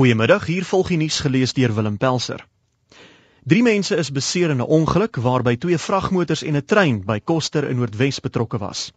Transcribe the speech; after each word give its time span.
Goeiemiddag, 0.00 0.46
hier 0.48 0.64
volg 0.64 0.88
die 0.88 0.96
nuus 0.96 1.18
gelees 1.20 1.52
deur 1.52 1.74
Willem 1.76 1.98
Pelser. 2.00 2.40
Drie 3.52 3.60
mense 3.62 3.98
is 4.00 4.10
beseer 4.18 4.54
in 4.54 4.62
'n 4.64 4.70
ongeluk 4.76 5.18
waarby 5.26 5.52
twee 5.60 5.78
vragmotors 5.86 6.42
en 6.42 6.56
'n 6.56 6.64
trein 6.64 7.02
by 7.10 7.18
Koster 7.20 7.68
in 7.68 7.76
Noordwes 7.76 8.20
betrokke 8.20 8.58
was. 8.58 8.92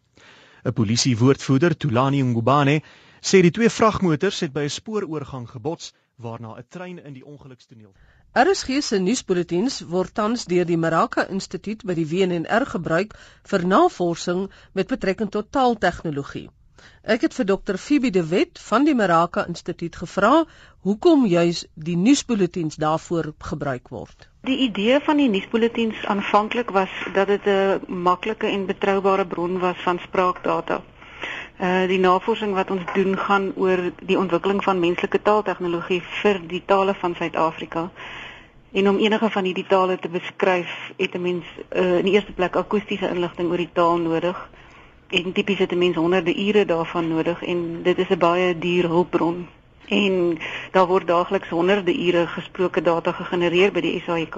'n 0.64 0.74
Polisiewoordvoerder, 0.74 1.76
Tulani 1.78 2.22
Ngubane, 2.22 2.78
sê 3.20 3.42
die 3.42 3.52
twee 3.52 3.70
vragmotors 3.70 4.40
het 4.40 4.54
by 4.54 4.64
'n 4.64 4.70
spooroorgang 4.70 5.50
gebots 5.50 5.92
waarna 6.16 6.56
'n 6.56 6.66
trein 6.70 7.04
in 7.04 7.14
die 7.14 7.26
ongelukstoneel. 7.26 7.92
RSG 8.34 8.82
se 8.82 9.00
nuusbulletins 9.00 9.82
word 9.82 10.14
tans 10.14 10.46
deur 10.46 10.66
die 10.66 10.78
Maraka 10.78 11.28
Instituut 11.28 11.84
by 11.84 11.94
die 11.94 12.08
WNR 12.08 12.66
gebruik 12.66 13.20
vir 13.44 13.68
navorsing 13.68 14.52
met 14.72 14.88
betrekking 14.88 15.32
tot 15.32 15.52
taaltegnologie. 15.52 16.50
Ek 17.04 17.22
het 17.22 17.34
vir 17.36 17.46
dokter 17.46 17.78
Phoebe 17.78 18.10
de 18.10 18.22
Wet 18.28 18.60
van 18.64 18.86
die 18.88 18.96
Meraka 18.96 19.46
Instituut 19.48 19.96
gevra 19.96 20.46
hoekom 20.88 21.26
juis 21.26 21.66
die 21.76 21.98
nuusbulletins 21.98 22.76
daarvoor 22.76 23.34
gebruik 23.40 23.90
word. 23.90 24.30
Die 24.48 24.58
idee 24.68 25.00
van 25.04 25.20
die 25.20 25.30
nuusbulletins 25.30 26.06
aanvanklik 26.06 26.72
was 26.72 26.90
dat 27.14 27.28
dit 27.28 27.46
'n 27.46 27.80
maklike 27.88 28.48
en 28.48 28.66
betroubare 28.66 29.26
bron 29.28 29.60
was 29.60 29.78
van 29.84 30.00
spraakdata. 30.00 30.82
Uh 31.60 31.88
die 31.88 32.00
navorsing 32.00 32.54
wat 32.54 32.72
ons 32.72 32.84
doen 32.94 33.18
gaan 33.18 33.52
oor 33.56 33.92
die 34.02 34.18
ontwikkeling 34.18 34.64
van 34.64 34.80
menslike 34.80 35.22
taaltegnologie 35.22 36.02
vir 36.22 36.40
die 36.48 36.64
tale 36.66 36.94
van 36.94 37.16
Suid-Afrika. 37.16 37.92
En 38.72 38.90
om 38.90 38.98
enige 38.98 39.30
van 39.30 39.44
hierdie 39.44 39.68
tale 39.68 40.00
te 40.00 40.10
beskryf, 40.10 40.92
het 40.98 41.14
'n 41.14 41.22
mens 41.22 41.46
uh, 41.76 41.98
in 41.98 42.06
die 42.06 42.14
eerste 42.14 42.34
plek 42.34 42.56
akoestiese 42.56 43.10
inligting 43.10 43.50
oor 43.50 43.58
die 43.58 43.74
taal 43.74 43.98
nodig 43.98 44.50
en 45.20 45.34
tipies 45.34 45.60
het 45.60 45.72
'n 45.72 45.78
mens 45.78 45.96
honderde 45.96 46.34
ure 46.46 46.66
daarvan 46.66 47.08
nodig 47.08 47.44
en 47.44 47.84
dit 47.84 47.98
is 47.98 48.10
'n 48.10 48.18
baie 48.18 48.58
duur 48.58 48.88
hulpbron 48.88 49.48
en 49.88 50.38
daar 50.72 50.88
word 50.88 51.08
daagliks 51.08 51.50
honderde 51.50 51.94
ure 52.06 52.28
gesproke 52.28 52.82
data 52.82 53.12
gegenereer 53.12 53.72
by 53.72 53.82
die 53.82 54.02
SAIK. 54.06 54.38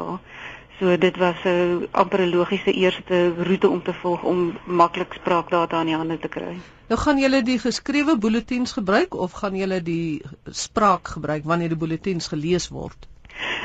So 0.79 0.97
dit 0.97 1.17
was 1.17 1.35
'n 1.45 1.87
amper 1.91 2.19
'n 2.21 2.35
logiese 2.35 2.73
eerste 2.73 3.33
roete 3.43 3.69
om 3.69 3.83
te 3.83 3.93
volg 3.93 4.23
om 4.23 4.57
maklik 4.65 5.13
spraakdata 5.13 5.77
aan 5.77 5.85
die 5.85 5.95
hande 5.95 6.19
te 6.19 6.27
kry. 6.27 6.57
Nou 6.87 6.99
gaan 7.01 7.17
julle 7.17 7.41
die 7.43 7.59
geskrewe 7.59 8.17
bulletins 8.17 8.71
gebruik 8.71 9.13
of 9.13 9.31
gaan 9.31 9.55
julle 9.55 9.81
die 9.81 10.21
spraak 10.45 11.07
gebruik 11.07 11.43
wanneer 11.43 11.69
die 11.69 11.77
bulletins 11.77 12.27
gelees 12.27 12.69
word? 12.69 13.07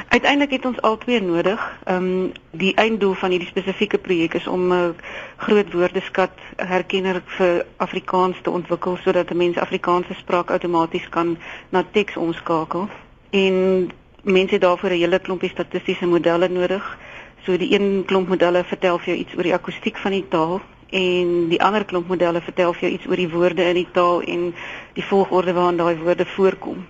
Uiteindelik 0.08 0.50
het 0.50 0.64
ons 0.64 0.80
albei 0.80 1.20
nodig. 1.20 1.78
Ehm 1.84 2.04
um, 2.04 2.32
die 2.50 2.74
einddoel 2.74 3.14
van 3.14 3.30
hierdie 3.30 3.48
spesifieke 3.48 3.98
projek 3.98 4.34
is 4.34 4.46
om 4.46 4.72
'n 4.72 4.96
groot 5.36 5.72
woordeskat 5.72 6.30
herkenner 6.56 7.22
vir 7.26 7.64
Afrikaans 7.76 8.40
te 8.42 8.50
ontwikkel 8.50 8.96
sodat 8.96 9.30
'n 9.30 9.36
mens 9.36 9.56
Afrikaanse 9.56 10.14
spraak 10.14 10.50
outomaties 10.50 11.08
kan 11.08 11.38
na 11.68 11.84
teks 11.90 12.16
omskakel. 12.16 12.88
En 13.30 13.90
mense 14.22 14.58
daarvoor 14.58 14.90
'n 14.90 14.98
hele 14.98 15.18
klompie 15.18 15.48
statistiese 15.50 16.06
modelle 16.06 16.48
nodig. 16.48 16.98
So 17.44 17.56
die 17.56 17.72
een 17.74 18.02
klomp 18.06 18.28
modelle 18.28 18.64
vertel 18.64 18.98
vir 18.98 19.08
jou 19.08 19.18
iets 19.18 19.36
oor 19.36 19.42
die 19.42 19.54
akoestiek 19.54 19.96
van 19.96 20.10
die 20.10 20.28
taal 20.28 20.60
en 20.90 21.48
die 21.48 21.62
ander 21.62 21.84
klomp 21.84 22.08
modelle 22.08 22.40
vertel 22.40 22.72
vir 22.72 22.80
jou 22.80 22.92
iets 22.92 23.06
oor 23.06 23.16
die 23.16 23.30
woorde 23.30 23.62
in 23.62 23.74
die 23.74 23.90
taal 23.92 24.22
en 24.22 24.54
die 24.92 25.04
volgorde 25.04 25.52
waarin 25.52 25.76
daai 25.76 25.96
woorde 25.96 26.26
voorkom. 26.26 26.86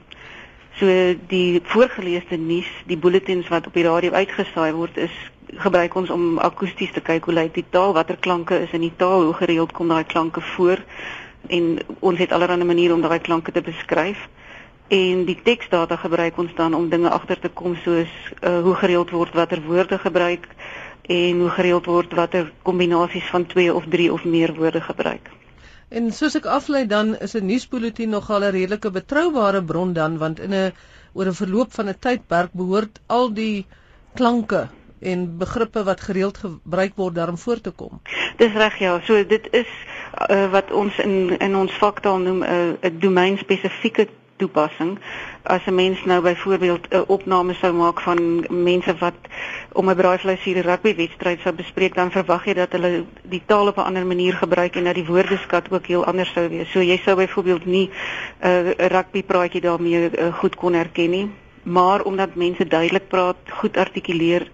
So 0.81 0.89
die 1.29 1.61
voorgeleesde 1.69 2.39
nuus, 2.41 2.69
die 2.89 2.97
bulletins 2.97 3.49
wat 3.53 3.67
op 3.69 3.75
die 3.77 3.85
radio 3.85 4.15
uitgesaai 4.17 4.73
word 4.73 4.97
is 4.97 5.13
gebruik 5.61 5.95
ons 5.95 6.11
om 6.11 6.39
akoesties 6.39 6.93
te 6.95 7.03
kyk 7.05 7.27
hoe 7.29 7.35
lyk 7.35 7.53
die 7.53 7.67
taal, 7.69 7.93
watter 7.93 8.17
klanke 8.17 8.57
is 8.65 8.73
in 8.73 8.87
die 8.87 8.95
taal, 8.97 9.27
hoe 9.29 9.35
gereeld 9.37 9.75
kom 9.77 9.91
daai 9.93 10.07
klanke 10.09 10.41
voor 10.55 10.81
en 11.53 11.67
ons 12.01 12.19
het 12.19 12.33
allerlei 12.33 12.65
maniere 12.65 12.95
om 12.95 13.03
daai 13.05 13.19
klanke 13.21 13.53
te 13.53 13.61
beskryf. 13.67 14.29
En 14.89 15.25
die 15.29 15.37
teksdata 15.43 16.01
gebruik 16.01 16.39
ons 16.39 16.55
dan 16.57 16.75
om 16.75 16.89
dinge 16.89 17.11
agter 17.11 17.39
te 17.41 17.53
kom 17.61 17.77
soos 17.85 18.11
uh, 18.41 18.61
hoe 18.65 18.75
gereeld 18.81 19.13
word 19.15 19.37
watter 19.37 19.61
woorde 19.67 19.99
gebruik 19.99 20.49
en 21.03 21.45
hoe 21.45 21.53
gereeld 21.59 21.87
word 21.93 22.17
watter 22.17 22.53
kombinasies 22.63 23.29
van 23.31 23.47
2 23.47 23.75
of 23.75 23.85
3 23.91 24.13
of 24.13 24.25
meer 24.25 24.55
woorde 24.55 24.81
gebruik. 24.81 25.29
En 25.91 26.13
soos 26.15 26.37
ek 26.39 26.45
aflei 26.47 26.85
dan 26.87 27.17
is 27.27 27.35
'n 27.35 27.47
nuusbulletin 27.47 28.13
nogal 28.15 28.45
'n 28.47 28.53
redelike 28.57 28.91
betroubare 28.91 29.63
bron 29.71 29.93
dan 29.93 30.19
want 30.19 30.39
in 30.41 30.55
'n 30.55 30.73
oor 31.15 31.27
'n 31.27 31.41
verloop 31.43 31.73
van 31.73 31.89
'n 31.89 31.99
tydperk 31.99 32.53
behoort 32.53 33.01
al 33.07 33.33
die 33.35 33.67
klanke 34.15 34.69
en 35.01 35.39
begrippe 35.39 35.83
wat 35.85 36.01
gereeld 36.01 36.39
gebruik 36.39 36.93
word 36.97 37.15
daarom 37.15 37.39
voor 37.39 37.61
te 37.61 37.71
kom. 37.71 38.01
Dis 38.37 38.53
reg 38.53 38.79
ja, 38.79 39.01
so 39.01 39.27
dit 39.27 39.49
is 39.51 39.71
uh, 40.31 40.51
wat 40.53 40.71
ons 40.71 40.99
in 40.99 41.39
in 41.39 41.57
ons 41.57 41.73
vaktaal 41.73 42.19
noem 42.19 42.43
'n 42.45 42.77
uh, 42.83 42.91
'n 42.91 42.99
domeinspesifieke 42.99 44.09
toepassing. 44.41 44.99
As 45.43 45.67
'n 45.67 45.75
mens 45.75 46.05
nou 46.05 46.21
byvoorbeeld 46.23 46.89
'n 46.91 47.05
opname 47.07 47.55
sou 47.55 47.73
maak 47.73 48.01
van 48.01 48.47
mense 48.49 48.95
wat 48.99 49.19
om 49.73 49.91
'n 49.91 49.97
braaivleisvuur 49.97 50.63
rugby 50.63 50.95
wedstryd 50.95 51.41
sou 51.41 51.55
bespreek, 51.55 51.95
dan 51.95 52.11
verwag 52.11 52.45
jy 52.45 52.55
dat 52.55 52.73
hulle 52.73 53.05
die 53.23 53.43
taal 53.47 53.67
op 53.67 53.77
'n 53.77 53.89
ander 53.91 54.07
manier 54.07 54.35
gebruik 54.35 54.77
en 54.77 54.85
dat 54.85 54.95
die 54.95 55.07
woordeskat 55.07 55.71
ook 55.73 55.87
heel 55.87 56.05
anders 56.05 56.33
sou 56.33 56.49
wees. 56.49 56.71
So 56.71 56.81
jy 56.81 57.01
sou 57.05 57.17
byvoorbeeld 57.17 57.65
nie 57.65 57.91
'n 58.43 58.49
uh, 58.49 58.89
rugby 58.89 59.23
praatjie 59.23 59.61
daarmee 59.61 60.11
uh, 60.11 60.35
goed 60.35 60.57
kon 60.57 60.73
herken 60.73 61.11
nie 61.11 61.31
maar 61.71 62.03
omdat 62.03 62.35
mense 62.35 62.67
duidelik 62.67 63.09
praat, 63.09 63.37
goed 63.61 63.77
artikuleer, 63.77 64.51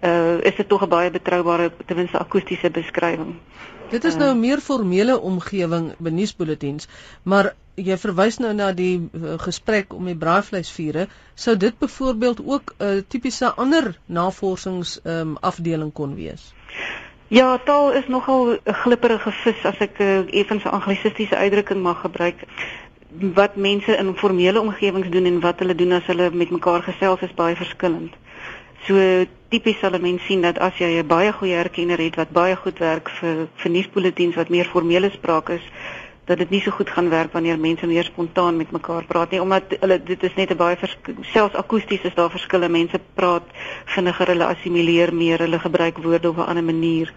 uh 0.00 0.38
is 0.42 0.56
dit 0.56 0.68
tog 0.68 0.84
'n 0.84 0.88
baie 0.88 1.10
betroubare 1.10 1.72
ten 1.86 1.96
minste 1.96 2.18
akoestiese 2.18 2.70
beskrywing. 2.70 3.34
Dit 3.90 4.04
is 4.04 4.16
nou 4.16 4.30
'n 4.34 4.40
meer 4.40 4.60
formele 4.60 5.20
omgewing 5.20 5.92
by 5.98 6.10
nuusbulletins, 6.10 6.88
maar 7.22 7.54
jy 7.74 7.96
verwys 7.96 8.38
nou 8.38 8.52
na 8.54 8.72
die 8.72 9.08
uh, 9.12 9.34
gesprek 9.38 9.92
om 9.92 10.04
die 10.04 10.16
braaivleisvure, 10.16 11.06
sou 11.34 11.56
dit 11.56 11.78
byvoorbeeld 11.78 12.40
ook 12.44 12.74
'n 12.78 12.84
uh, 12.84 13.02
tipiese 13.08 13.52
ander 13.54 13.98
navorsings 14.06 15.00
um, 15.04 15.36
afdeling 15.40 15.92
kon 15.92 16.14
wees. 16.14 16.52
Ja, 17.28 17.58
taal 17.64 17.92
is 17.92 18.08
nogal 18.08 18.50
'n 18.52 18.74
glipperige 18.74 19.30
vis 19.30 19.64
as 19.64 19.78
ek 19.78 19.98
uh, 19.98 20.18
effens 20.40 20.64
'n 20.64 20.68
anglisistiese 20.78 21.36
uitdrukking 21.36 21.82
mag 21.82 22.00
gebruik 22.00 22.44
wat 23.34 23.56
mense 23.56 23.96
in 23.96 24.16
formele 24.16 24.60
omgewings 24.60 25.08
doen 25.10 25.24
en 25.24 25.40
wat 25.40 25.58
hulle 25.58 25.74
doen 25.74 25.92
as 25.92 26.06
hulle 26.06 26.30
met 26.30 26.50
mekaar 26.50 26.82
gesels 26.82 27.20
is 27.20 27.34
baie 27.34 27.56
verskillend. 27.56 28.14
So 28.86 29.24
tipies 29.48 29.78
sal 29.78 29.94
'n 29.94 30.02
mens 30.02 30.24
sien 30.26 30.42
dat 30.42 30.58
as 30.58 30.78
jy 30.78 30.98
'n 30.98 31.06
baie 31.06 31.32
goeie 31.32 31.54
herkenner 31.54 31.98
het 31.98 32.16
wat 32.16 32.30
baie 32.30 32.56
goed 32.56 32.78
werk 32.78 33.08
vir 33.08 33.48
vir 33.56 33.70
nuusbulletins 33.70 34.34
wat 34.34 34.48
meer 34.48 34.64
formele 34.64 35.10
spraak 35.10 35.48
is, 35.48 35.62
dat 36.24 36.38
dit 36.38 36.50
nie 36.50 36.60
so 36.60 36.70
goed 36.70 36.90
gaan 36.90 37.08
werk 37.10 37.32
wanneer 37.32 37.58
mense 37.58 37.86
meer 37.86 38.04
spontaan 38.04 38.56
met 38.56 38.70
mekaar 38.70 39.04
praat 39.04 39.30
nie 39.30 39.40
omdat 39.42 39.74
hulle 39.80 40.02
dit 40.02 40.22
is 40.22 40.34
net 40.34 40.50
'n 40.50 40.56
baie 40.56 40.76
selfs 41.20 41.54
akoesties 41.54 42.02
is 42.02 42.14
daar 42.14 42.30
verskille 42.30 42.68
mense 42.68 43.00
praat 43.14 43.42
vinniger 43.84 44.26
hulle 44.26 44.46
assimileer 44.46 45.14
meer 45.14 45.38
hulle 45.38 45.58
gebruik 45.58 45.98
woorde 45.98 46.28
op 46.28 46.36
'n 46.36 46.48
ander 46.50 46.64
manier. 46.64 47.12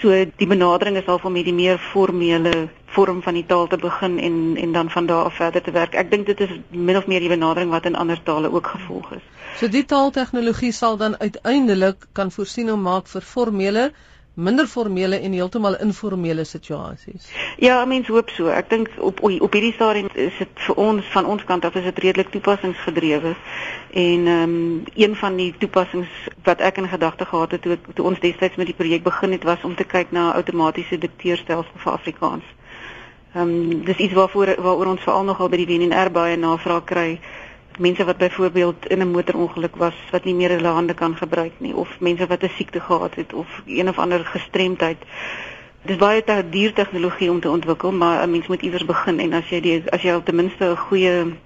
So 0.00 0.14
die 0.14 0.46
benadering 0.46 0.96
is 0.96 1.06
al 1.10 1.18
om 1.22 1.32
met 1.34 1.44
die 1.48 1.54
meer 1.54 1.78
formele 1.78 2.68
vorm 2.94 3.22
van 3.22 3.34
die 3.34 3.46
taal 3.46 3.66
te 3.66 3.76
begin 3.76 4.18
en 4.18 4.56
en 4.56 4.72
dan 4.72 4.90
van 4.90 5.06
daar 5.06 5.24
af 5.24 5.34
verder 5.34 5.62
te 5.62 5.74
werk. 5.74 5.94
Ek 5.94 6.10
dink 6.10 6.26
dit 6.26 6.40
is 6.40 6.52
min 6.70 6.96
of 6.96 7.06
meer 7.06 7.20
die 7.20 7.32
benadering 7.32 7.70
wat 7.70 7.86
in 7.90 7.98
ander 7.98 8.22
tale 8.22 8.52
ook 8.52 8.66
gevolg 8.66 9.10
is. 9.18 9.24
So 9.58 9.68
die 9.68 9.84
taaltegnologie 9.84 10.72
sal 10.72 10.96
dan 10.96 11.18
uiteindelik 11.18 12.06
kan 12.12 12.30
voorsiening 12.30 12.78
maak 12.82 13.10
vir 13.10 13.26
formele 13.32 13.90
minder 14.38 14.66
formele 14.66 15.18
en 15.18 15.32
heeltemal 15.32 15.78
informele 15.82 16.44
situasies. 16.44 17.26
Ja, 17.56 17.84
mens 17.84 18.06
hoop 18.06 18.30
so. 18.30 18.46
Ek 18.54 18.70
dink 18.70 18.90
op 19.02 19.22
op 19.22 19.56
hierdie 19.56 19.72
stadium 19.74 20.06
is 20.14 20.36
dit 20.38 20.62
vir 20.66 20.78
ons 20.78 21.08
van 21.14 21.26
ons 21.26 21.44
kant 21.44 21.64
af 21.66 21.74
is 21.80 21.88
dit 21.88 21.98
redelik 22.04 22.30
toepassingsgedrewe. 22.34 23.34
En 23.90 24.26
ehm 24.26 24.54
um, 24.54 24.84
een 24.94 25.16
van 25.16 25.36
die 25.36 25.50
toepassings 25.58 26.28
wat 26.46 26.62
ek 26.62 26.78
in 26.78 26.88
gedagte 26.88 27.24
gehad 27.24 27.50
het 27.50 27.62
toe 27.62 27.78
toe 27.94 28.06
ons 28.06 28.22
destyds 28.22 28.56
met 28.56 28.70
die 28.70 28.78
projek 28.78 29.02
begin 29.02 29.34
het 29.34 29.42
was 29.42 29.66
om 29.66 29.74
te 29.74 29.84
kyk 29.84 30.14
na 30.14 30.30
outomatiese 30.38 30.98
dikteerstelsels 30.98 31.82
vir 31.82 31.92
Afrikaans. 31.92 32.46
Ehm 33.34 33.42
um, 33.42 33.84
dis 33.84 34.06
iets 34.06 34.14
waarvoor 34.14 34.54
waaroor 34.62 34.94
ons 34.94 35.02
veral 35.02 35.24
nogal 35.24 35.48
by 35.48 35.64
die 35.64 35.70
WNR 35.72 36.14
baie 36.14 36.36
navraag 36.36 36.84
kry 36.84 37.10
mense 37.78 38.04
wat 38.04 38.16
byvoorbeeld 38.16 38.86
in 38.86 38.98
'n 38.98 39.10
motorongeluk 39.10 39.76
was 39.76 39.94
wat 40.10 40.24
nie 40.24 40.34
meer 40.34 40.50
hulle 40.50 40.68
hande 40.68 40.94
kan 40.94 41.16
gebruik 41.16 41.52
nie 41.58 41.74
of 41.74 42.00
mense 42.00 42.26
wat 42.26 42.42
'n 42.42 42.50
siekte 42.56 42.80
gehad 42.80 43.14
het 43.14 43.32
of 43.32 43.62
een 43.66 43.88
of 43.88 43.98
ander 43.98 44.24
gestremdheid. 44.24 44.98
Dit 45.82 45.90
is 45.90 45.96
baie 45.96 46.24
te 46.24 46.44
duur 46.50 46.72
tegnologie 46.72 47.30
om 47.30 47.40
te 47.40 47.50
ontwikkel, 47.50 47.92
maar 47.92 48.22
'n 48.26 48.30
mens 48.30 48.46
moet 48.46 48.62
iewers 48.62 48.84
begin 48.84 49.20
en 49.20 49.32
as 49.32 49.48
jy 49.48 49.60
die 49.60 49.82
as 49.90 50.02
jy 50.02 50.12
al 50.12 50.22
ten 50.22 50.34
minste 50.34 50.64
'n 50.64 50.76
goeie 50.76 51.36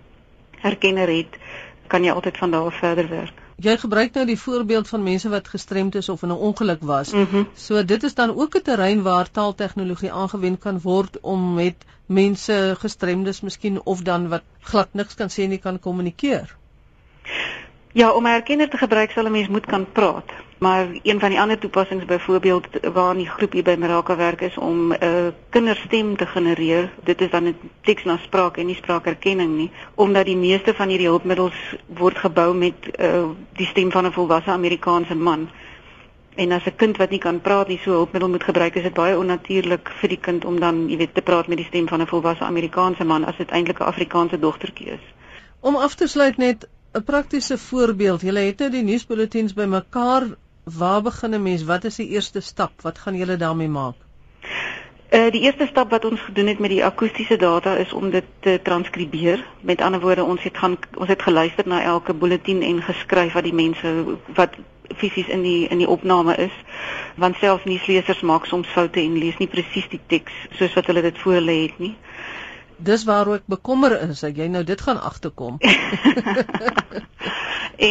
herkenner 0.59 1.09
het, 1.09 1.39
kan 1.87 2.05
jy 2.05 2.11
altyd 2.11 2.39
van 2.39 2.51
daar 2.51 2.73
verder 2.73 3.09
werk. 3.09 3.42
Jy 3.63 3.77
gebruik 3.79 4.15
nou 4.15 4.25
die 4.27 4.39
voorbeeld 4.39 4.89
van 4.89 5.03
mense 5.03 5.29
wat 5.31 5.49
gestremd 5.49 5.95
is 5.95 6.09
of 6.09 6.23
in 6.23 6.33
'n 6.35 6.45
ongeluk 6.49 6.83
was. 6.83 7.13
Mm 7.13 7.27
-hmm. 7.31 7.49
So 7.55 7.85
dit 7.85 8.03
is 8.03 8.15
dan 8.15 8.35
ook 8.37 8.57
'n 8.57 8.63
terrein 8.63 9.03
waar 9.03 9.31
taaltegnologie 9.31 10.13
aangewend 10.13 10.59
kan 10.59 10.81
word 10.81 11.21
om 11.21 11.55
met 11.55 11.85
mense 12.07 12.77
gestremdes 12.79 13.41
miskien 13.41 13.81
of 13.85 14.03
dan 14.03 14.29
wat 14.29 14.43
glad 14.61 14.89
niks 14.93 15.15
kan 15.15 15.31
sê 15.31 15.49
nie 15.49 15.59
kan 15.59 15.79
kommunikeer. 15.79 16.57
Ja, 17.95 18.13
om 18.13 18.25
'n 18.25 18.31
herkenner 18.31 18.69
te 18.69 18.77
gebruik 18.77 19.11
sal 19.11 19.25
'n 19.25 19.31
mens 19.31 19.49
moet 19.49 19.67
kan 19.67 19.87
praat. 19.93 20.31
Maar 20.59 20.87
een 21.03 21.21
van 21.21 21.29
die 21.29 21.41
ander 21.41 21.59
toepassings 21.59 22.05
byvoorbeeld 22.05 22.67
waar 22.93 23.15
die 23.15 23.29
groep 23.29 23.53
hier 23.53 23.63
by 23.63 23.75
Meraka 23.79 24.17
werk 24.17 24.41
is 24.41 24.57
om 24.59 24.93
'n 24.93 25.05
uh, 25.05 25.27
kinderstem 25.49 26.17
te 26.17 26.27
genereer. 26.27 26.93
Dit 27.05 27.21
is 27.21 27.31
dan 27.31 27.45
'n 27.45 27.57
teks 27.81 28.05
na 28.05 28.17
spraak 28.17 28.57
en 28.57 28.67
nie 28.67 28.75
spraakherkenning 28.75 29.57
nie, 29.57 29.71
omdat 29.95 30.25
die 30.25 30.37
meeste 30.37 30.75
van 30.75 30.89
hierdie 30.89 31.07
hulpmiddels 31.07 31.77
word 31.87 32.19
gebou 32.19 32.55
met 32.55 32.75
uh, 33.01 33.25
die 33.53 33.67
stem 33.67 33.91
van 33.91 34.07
'n 34.07 34.13
volwasse 34.13 34.51
Amerikaanse 34.51 35.15
man. 35.15 35.51
En 36.35 36.53
as 36.53 36.65
'n 36.65 36.77
kind 36.77 36.97
wat 36.97 37.11
nie 37.11 37.19
kan 37.19 37.41
praat 37.41 37.69
nie 37.69 37.81
so 37.85 37.91
hulpmiddel 37.91 38.31
moet 38.31 38.45
gebruik, 38.45 38.75
is 38.75 38.83
dit 38.83 38.95
baie 38.95 39.19
onnatuurlik 39.19 39.91
vir 40.01 40.09
die 40.09 40.21
kind 40.21 40.45
om 40.45 40.61
dan, 40.61 40.89
jy 40.89 40.97
weet, 40.97 41.15
te 41.15 41.23
praat 41.23 41.47
met 41.47 41.57
die 41.57 41.67
stem 41.67 41.89
van 41.89 42.01
'n 42.01 42.07
volwasse 42.07 42.45
Amerikaanse 42.45 43.05
man 43.05 43.25
as 43.25 43.37
dit 43.37 43.51
eintlik 43.51 43.79
'n 43.81 43.85
Afrikaanse 43.85 44.39
dogtertjie 44.39 44.87
is. 44.87 45.15
Om 45.61 45.77
af 45.77 45.95
te 45.95 46.07
sluit 46.07 46.37
net 46.37 46.69
'n 46.93 47.05
praktiese 47.05 47.59
voorbeeld. 47.59 48.21
Julle 48.21 48.41
het 48.41 48.59
nou 48.59 48.71
die 48.71 48.83
nuusbulletins 48.85 49.55
bymekaar. 49.57 50.27
Waar 50.65 51.03
begin 51.03 51.35
'n 51.35 51.43
mens? 51.43 51.65
Wat 51.65 51.85
is 51.85 51.97
die 51.97 52.09
eerste 52.09 52.41
stap? 52.41 52.73
Wat 52.83 52.99
gaan 52.99 53.17
julle 53.17 53.37
daarmee 53.37 53.69
maak? 53.69 53.95
Uh 55.11 55.31
die 55.31 55.41
eerste 55.41 55.67
stap 55.67 55.91
wat 55.91 56.05
ons 56.05 56.21
gedoen 56.21 56.47
het 56.47 56.59
met 56.59 56.71
die 56.71 56.85
akoestiese 56.85 57.37
data 57.37 57.75
is 57.77 57.93
om 57.93 58.11
dit 58.11 58.25
te 58.41 58.61
transkribeer. 58.63 59.45
Met 59.61 59.81
ander 59.81 60.01
woorde, 60.01 60.25
ons 60.25 60.43
het 60.43 60.59
gaan 60.59 60.77
ons 60.97 61.09
het 61.09 61.23
geluister 61.23 61.69
na 61.69 61.83
elke 61.83 62.15
bulletin 62.15 62.63
en 62.63 62.83
geskryf 62.83 63.33
wat 63.33 63.45
die 63.45 63.55
mense 63.55 64.05
wat 64.35 64.55
fisies 64.97 65.29
in 65.29 65.43
die 65.43 65.69
in 65.69 65.79
die 65.79 65.89
opname 65.89 66.37
is. 66.37 66.53
Want 67.17 67.37
selfs 67.37 67.65
nuuslesers 67.65 68.21
maak 68.21 68.47
soms 68.47 68.69
foute 68.69 69.01
en 69.01 69.19
lees 69.19 69.37
nie 69.37 69.49
presies 69.49 69.89
die 69.89 70.01
teks 70.07 70.33
soos 70.59 70.75
wat 70.75 70.87
hulle 70.87 71.03
dit 71.03 71.19
voorlê 71.19 71.63
het 71.63 71.79
nie 71.79 71.97
dis 72.83 73.05
waaroor 73.05 73.41
ek 73.41 73.47
bekommer 73.47 73.95
is 74.09 74.21
dat 74.21 74.37
jy 74.37 74.47
nou 74.51 74.65
dit 74.65 74.81
gaan 74.81 75.01
agterkom. 75.01 75.59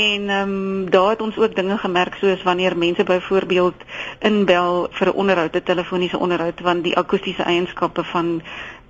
en 0.04 0.30
ehm 0.30 0.52
um, 0.52 0.90
daar 0.90 1.10
het 1.10 1.22
ons 1.22 1.38
ook 1.38 1.56
dinge 1.56 1.78
gemerk 1.78 2.16
soos 2.16 2.44
wanneer 2.44 2.78
mense 2.78 3.04
byvoorbeeld 3.04 3.76
inbel 4.20 4.88
vir 4.92 5.08
'n 5.08 5.18
onderhoud, 5.24 5.56
'n 5.56 5.64
telefoniese 5.64 6.18
onderhoud, 6.18 6.60
want 6.60 6.84
die 6.84 6.98
akoestiese 6.98 7.44
eienskappe 7.44 8.04
van 8.04 8.42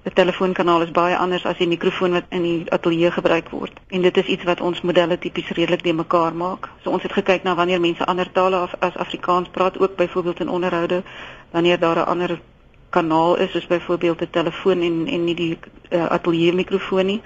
'n 0.03 0.13
telefoonkanaal 0.13 0.81
is 0.81 0.91
baie 0.91 1.17
anders 1.17 1.45
as 1.45 1.57
die 1.57 1.67
mikrofoon 1.67 2.11
wat 2.11 2.23
in 2.29 2.41
die 2.41 2.71
ateljee 2.71 3.11
gebruik 3.11 3.49
word. 3.49 3.79
En 3.87 4.01
dit 4.01 4.17
is 4.17 4.25
iets 4.25 4.43
wat 4.43 4.61
ons 4.61 4.81
modelle 4.81 5.17
tipies 5.17 5.49
redelik 5.49 5.83
de 5.83 5.93
mekaar 5.93 6.33
maak. 6.33 6.69
So 6.83 6.89
ons 6.89 7.03
het 7.03 7.11
gekyk 7.11 7.43
na 7.43 7.55
wanneer 7.55 7.79
mense 7.79 8.05
ander 8.05 8.31
tale 8.31 8.55
as, 8.55 8.73
as 8.79 8.97
Afrikaans 8.97 9.49
praat, 9.49 9.79
ook 9.79 9.95
byvoorbeeld 9.95 10.39
in 10.39 10.49
onderhoude, 10.49 11.03
wanneer 11.51 11.79
daar 11.79 11.95
'n 11.95 12.09
ander 12.13 12.39
kanaal 12.91 13.37
is 13.37 13.51
soos 13.51 13.67
byvoorbeeld 13.67 14.21
'n 14.21 14.29
telefoon 14.31 14.81
en 14.81 15.07
en 15.07 15.23
nie 15.23 15.35
die 15.35 15.57
uh, 15.89 16.05
ateljee 16.05 16.53
mikrofoon 16.53 17.05
nie. 17.05 17.21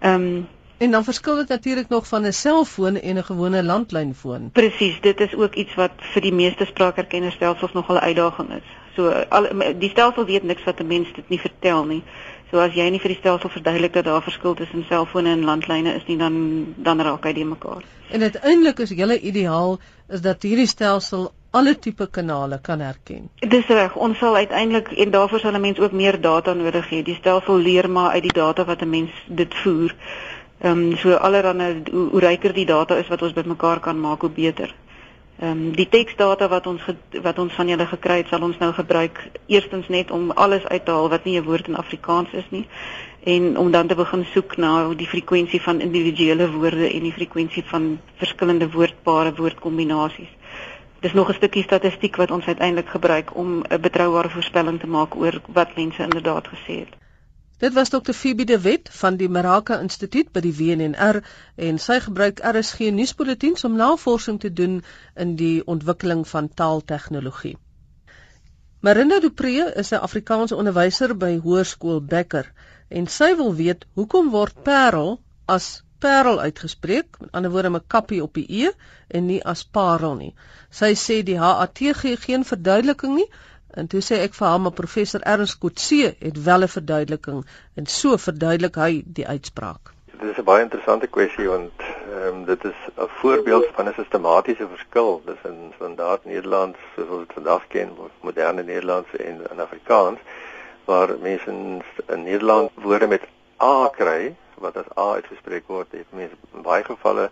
Ehm 0.00 0.14
um, 0.14 0.48
en 0.80 0.90
dan 0.90 1.04
verskil 1.04 1.36
dit 1.36 1.48
natuurlik 1.48 1.88
nog 1.88 2.06
van 2.08 2.26
'n 2.26 2.32
selfoon 2.32 2.96
en 2.96 3.16
'n 3.16 3.24
gewone 3.24 3.62
landlynfoon. 3.62 4.50
Presies, 4.52 5.00
dit 5.00 5.20
is 5.20 5.34
ook 5.34 5.54
iets 5.54 5.74
wat 5.74 5.90
vir 6.12 6.22
die 6.22 6.32
meeste 6.32 6.64
spraakherkenningsstelsels 6.64 7.72
nogal 7.72 7.96
'n 7.96 8.06
uitdaging 8.08 8.50
is. 8.50 8.68
So 8.96 9.08
al 9.28 9.48
die 9.78 9.90
stelsel 9.90 10.24
weet 10.24 10.42
niks 10.42 10.64
wat 10.64 10.80
'n 10.80 10.86
mens 10.86 11.08
dit 11.14 11.28
nie 11.28 11.40
vertel 11.40 11.84
nie. 11.84 12.02
So 12.50 12.58
as 12.58 12.74
jy 12.74 12.88
nie 12.90 12.98
vir 12.98 13.12
die 13.12 13.18
stelsel 13.18 13.48
verduidelik 13.48 13.92
dat 13.92 14.04
daar 14.04 14.22
verskil 14.22 14.54
tussen 14.54 14.84
selfone 14.88 15.30
en 15.30 15.44
landlyne 15.44 15.94
is 15.94 16.06
nie, 16.06 16.16
dan 16.18 16.34
dan 16.76 17.00
raak 17.00 17.24
hy 17.24 17.32
die 17.32 17.44
mekaar. 17.44 17.84
En 18.10 18.22
uiteindelik 18.22 18.78
is 18.78 18.90
julle 18.90 19.20
ideaal 19.20 19.78
is 20.08 20.20
dat 20.20 20.42
hierdie 20.42 20.66
stelsel 20.66 21.30
alle 21.50 21.78
tipe 21.78 22.06
kanale 22.10 22.58
kan 22.62 22.80
herken. 22.80 23.28
Dis 23.34 23.66
reg. 23.66 23.94
Ons 23.96 24.18
sal 24.18 24.36
uiteindelik 24.36 24.92
en 24.92 25.10
daarvoor 25.10 25.40
sal 25.40 25.54
'n 25.54 25.60
mens 25.60 25.78
ook 25.78 25.92
meer 25.92 26.20
data 26.20 26.52
nodig 26.52 26.88
hê. 26.90 27.02
Die 27.02 27.14
stelsel 27.14 27.56
leer 27.56 27.90
maar 27.90 28.10
uit 28.10 28.22
die 28.22 28.32
data 28.32 28.64
wat 28.64 28.82
'n 28.82 28.90
mens 28.90 29.10
dit 29.26 29.54
voer. 29.54 29.94
Ehm 30.60 30.78
um, 30.78 30.96
so 30.96 31.14
allerhande 31.14 31.82
hoe, 31.90 32.08
hoe 32.10 32.20
ryker 32.20 32.52
die 32.52 32.66
data 32.66 32.94
is 32.94 33.08
wat 33.08 33.22
ons 33.22 33.32
bymekaar 33.32 33.80
kan 33.80 34.00
maak, 34.00 34.20
hoe 34.20 34.30
beter. 34.30 34.74
Ehm 35.38 35.50
um, 35.50 35.72
die 35.72 35.88
teksdata 35.88 36.48
wat 36.48 36.66
ons 36.66 36.82
wat 37.22 37.38
ons 37.38 37.52
van 37.52 37.68
julle 37.68 37.86
gekry 37.86 38.16
het, 38.16 38.28
sal 38.28 38.42
ons 38.42 38.58
nou 38.58 38.72
gebruik 38.72 39.30
eerstens 39.46 39.88
net 39.88 40.10
om 40.10 40.30
alles 40.30 40.66
uit 40.66 40.84
te 40.84 40.90
haal 40.90 41.08
wat 41.08 41.24
nie 41.24 41.40
'n 41.40 41.44
woord 41.44 41.68
in 41.68 41.76
Afrikaans 41.76 42.32
is 42.32 42.50
nie 42.50 42.66
en 43.24 43.56
om 43.58 43.70
dan 43.70 43.86
te 43.86 43.94
begin 43.94 44.24
soek 44.24 44.56
na 44.56 44.94
die 44.94 45.06
frekwensie 45.06 45.62
van 45.62 45.80
individuele 45.80 46.50
woorde 46.50 46.92
en 46.92 47.02
die 47.02 47.12
frekwensie 47.12 47.64
van 47.64 48.00
verskillende 48.16 48.70
woordpare, 48.70 49.34
woordkombinasies 49.34 50.39
dis 51.00 51.12
nog 51.12 51.28
'n 51.28 51.34
stukkie 51.34 51.62
statistiek 51.62 52.16
wat 52.16 52.30
ons 52.30 52.46
uiteindelik 52.46 52.88
gebruik 52.88 53.36
om 53.36 53.62
'n 53.62 53.80
betroubare 53.80 54.30
voorspelling 54.30 54.80
te 54.80 54.86
maak 54.86 55.16
oor 55.16 55.40
wat 55.46 55.76
mense 55.76 56.02
inderdaad 56.02 56.46
gesê 56.48 56.78
het. 56.78 56.92
Dit 57.58 57.72
was 57.72 57.88
Dr. 57.88 58.12
Phoebe 58.12 58.44
de 58.44 58.60
Wet 58.60 58.88
van 58.92 59.16
die 59.16 59.28
Meraka 59.28 59.80
Instituut 59.80 60.32
by 60.32 60.40
die 60.40 60.54
WNR 60.56 61.18
en 61.56 61.78
sy 61.78 61.98
gebruik 62.00 62.40
RSG 62.40 62.78
nuusbulletins 62.78 63.64
om 63.64 63.76
navorsing 63.76 64.40
te 64.40 64.52
doen 64.52 64.82
in 65.14 65.34
die 65.36 65.66
ontwikkeling 65.66 66.28
van 66.28 66.48
taaltegnologie. 66.54 67.58
Marinda 68.80 69.20
Dupree 69.20 69.72
is 69.82 69.92
'n 69.92 70.00
Afrikaanse 70.08 70.56
onderwyser 70.56 71.16
by 71.16 71.38
Hoërskool 71.44 72.00
Becker 72.00 72.52
en 72.88 73.06
sy 73.06 73.36
wil 73.36 73.54
weet 73.54 73.86
hoekom 73.94 74.30
word 74.30 74.62
parel 74.62 75.20
as 75.44 75.82
parel 76.00 76.40
uitgespreek, 76.40 77.20
met 77.20 77.32
ander 77.32 77.50
woorde 77.50 77.70
'n 77.70 77.86
kappie 77.86 78.22
op 78.22 78.34
die 78.34 78.46
e 78.64 78.72
en 79.08 79.26
nie 79.26 79.44
as 79.44 79.64
parel 79.64 80.14
nie. 80.14 80.34
Sy 80.70 80.92
sê 80.94 81.22
die 81.22 81.38
HAT 81.38 81.78
gee 82.02 82.16
geen 82.16 82.44
verduideliking 82.44 83.14
nie 83.14 83.28
en 83.78 83.86
toe 83.86 84.00
sê 84.02 84.18
ek 84.24 84.34
vir 84.34 84.46
haar 84.48 84.60
maar 84.60 84.74
professor 84.82 85.22
Ernst 85.32 85.58
Kotse 85.62 86.14
het 86.18 86.42
wel 86.44 86.62
'n 86.62 86.74
verduideliking 86.74 87.44
en 87.74 87.86
so 87.86 88.16
verduidelik 88.16 88.74
hy 88.74 89.02
die 89.06 89.26
uitspraak. 89.26 89.92
Dit 90.20 90.30
is 90.30 90.38
'n 90.38 90.44
baie 90.44 90.62
interessante 90.62 91.06
kwessie 91.06 91.48
want 91.48 91.72
ehm 91.80 92.26
um, 92.28 92.44
dit 92.44 92.64
is 92.64 92.78
'n 92.96 93.08
voorbeeld 93.20 93.66
van 93.74 93.88
'n 93.88 93.94
sistematiese 93.96 94.68
verskil 94.68 95.22
tussen 95.24 95.72
standaard 95.76 96.24
Nederlands 96.24 96.78
soos 96.96 97.08
ons 97.08 97.26
dit 97.26 97.32
vandag 97.32 97.66
ken, 97.68 97.90
moderne 98.20 98.62
Nederlands 98.62 99.08
en 99.16 99.40
in 99.50 99.60
Afrikaans 99.60 100.18
waar 100.84 101.18
mense 101.20 101.50
in 101.50 102.22
Nederland 102.22 102.70
woorde 102.74 103.06
met 103.06 103.22
a 103.62 103.88
kry 103.88 104.36
wat 104.60 104.76
as 104.76 104.90
A 104.96 105.06
uitgespreek 105.20 105.66
word, 105.66 105.92
het 105.96 106.12
mense 106.16 106.36
in 106.54 106.62
baie 106.62 106.84
gevalle 106.84 107.30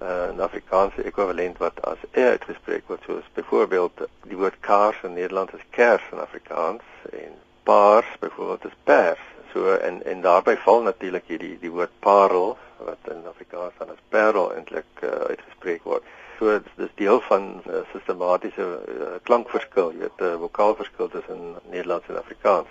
'n 0.00 0.38
uh, 0.38 0.44
Afrikaanse 0.44 1.02
ekwivalent 1.02 1.58
wat 1.58 1.80
as 1.82 1.98
E 2.12 2.22
uitgespreek 2.22 2.86
word, 2.86 3.02
soos 3.06 3.26
byvoorbeeld 3.34 4.06
die 4.30 4.36
woord 4.36 4.60
kaars 4.60 5.02
in 5.02 5.12
Nederland 5.12 5.54
is 5.54 5.64
kers 5.70 6.04
in 6.12 6.20
Afrikaans 6.20 6.86
en 7.10 7.32
paars 7.62 8.06
byvoorbeeld 8.20 8.64
is 8.64 8.76
pers. 8.84 9.24
So 9.52 9.74
en 9.74 10.04
en 10.04 10.20
daarbey 10.20 10.56
val 10.56 10.82
natuurlik 10.82 11.26
hierdie 11.26 11.56
die 11.60 11.70
woord 11.70 11.94
parel 11.98 12.56
wat 12.76 13.10
in 13.10 13.26
Afrikaans 13.26 13.74
dan 13.78 13.90
as 13.90 14.02
parel 14.08 14.52
eintlik 14.54 15.02
uh, 15.02 15.10
uitgespreek 15.32 15.82
word. 15.82 16.04
So 16.38 16.52
dit 16.54 16.86
is 16.86 16.94
deel 16.94 17.20
van 17.20 17.42
'n 17.42 17.62
uh, 17.66 17.82
sistematiese 17.92 18.66
uh, 18.88 19.06
klankverskil, 19.22 19.90
jy 19.92 19.98
weet 19.98 20.20
'n 20.20 20.24
uh, 20.24 20.38
vokaalverskil 20.44 21.08
tussen 21.08 21.56
Nederlands 21.70 22.08
en 22.08 22.18
Afrikaans. 22.18 22.68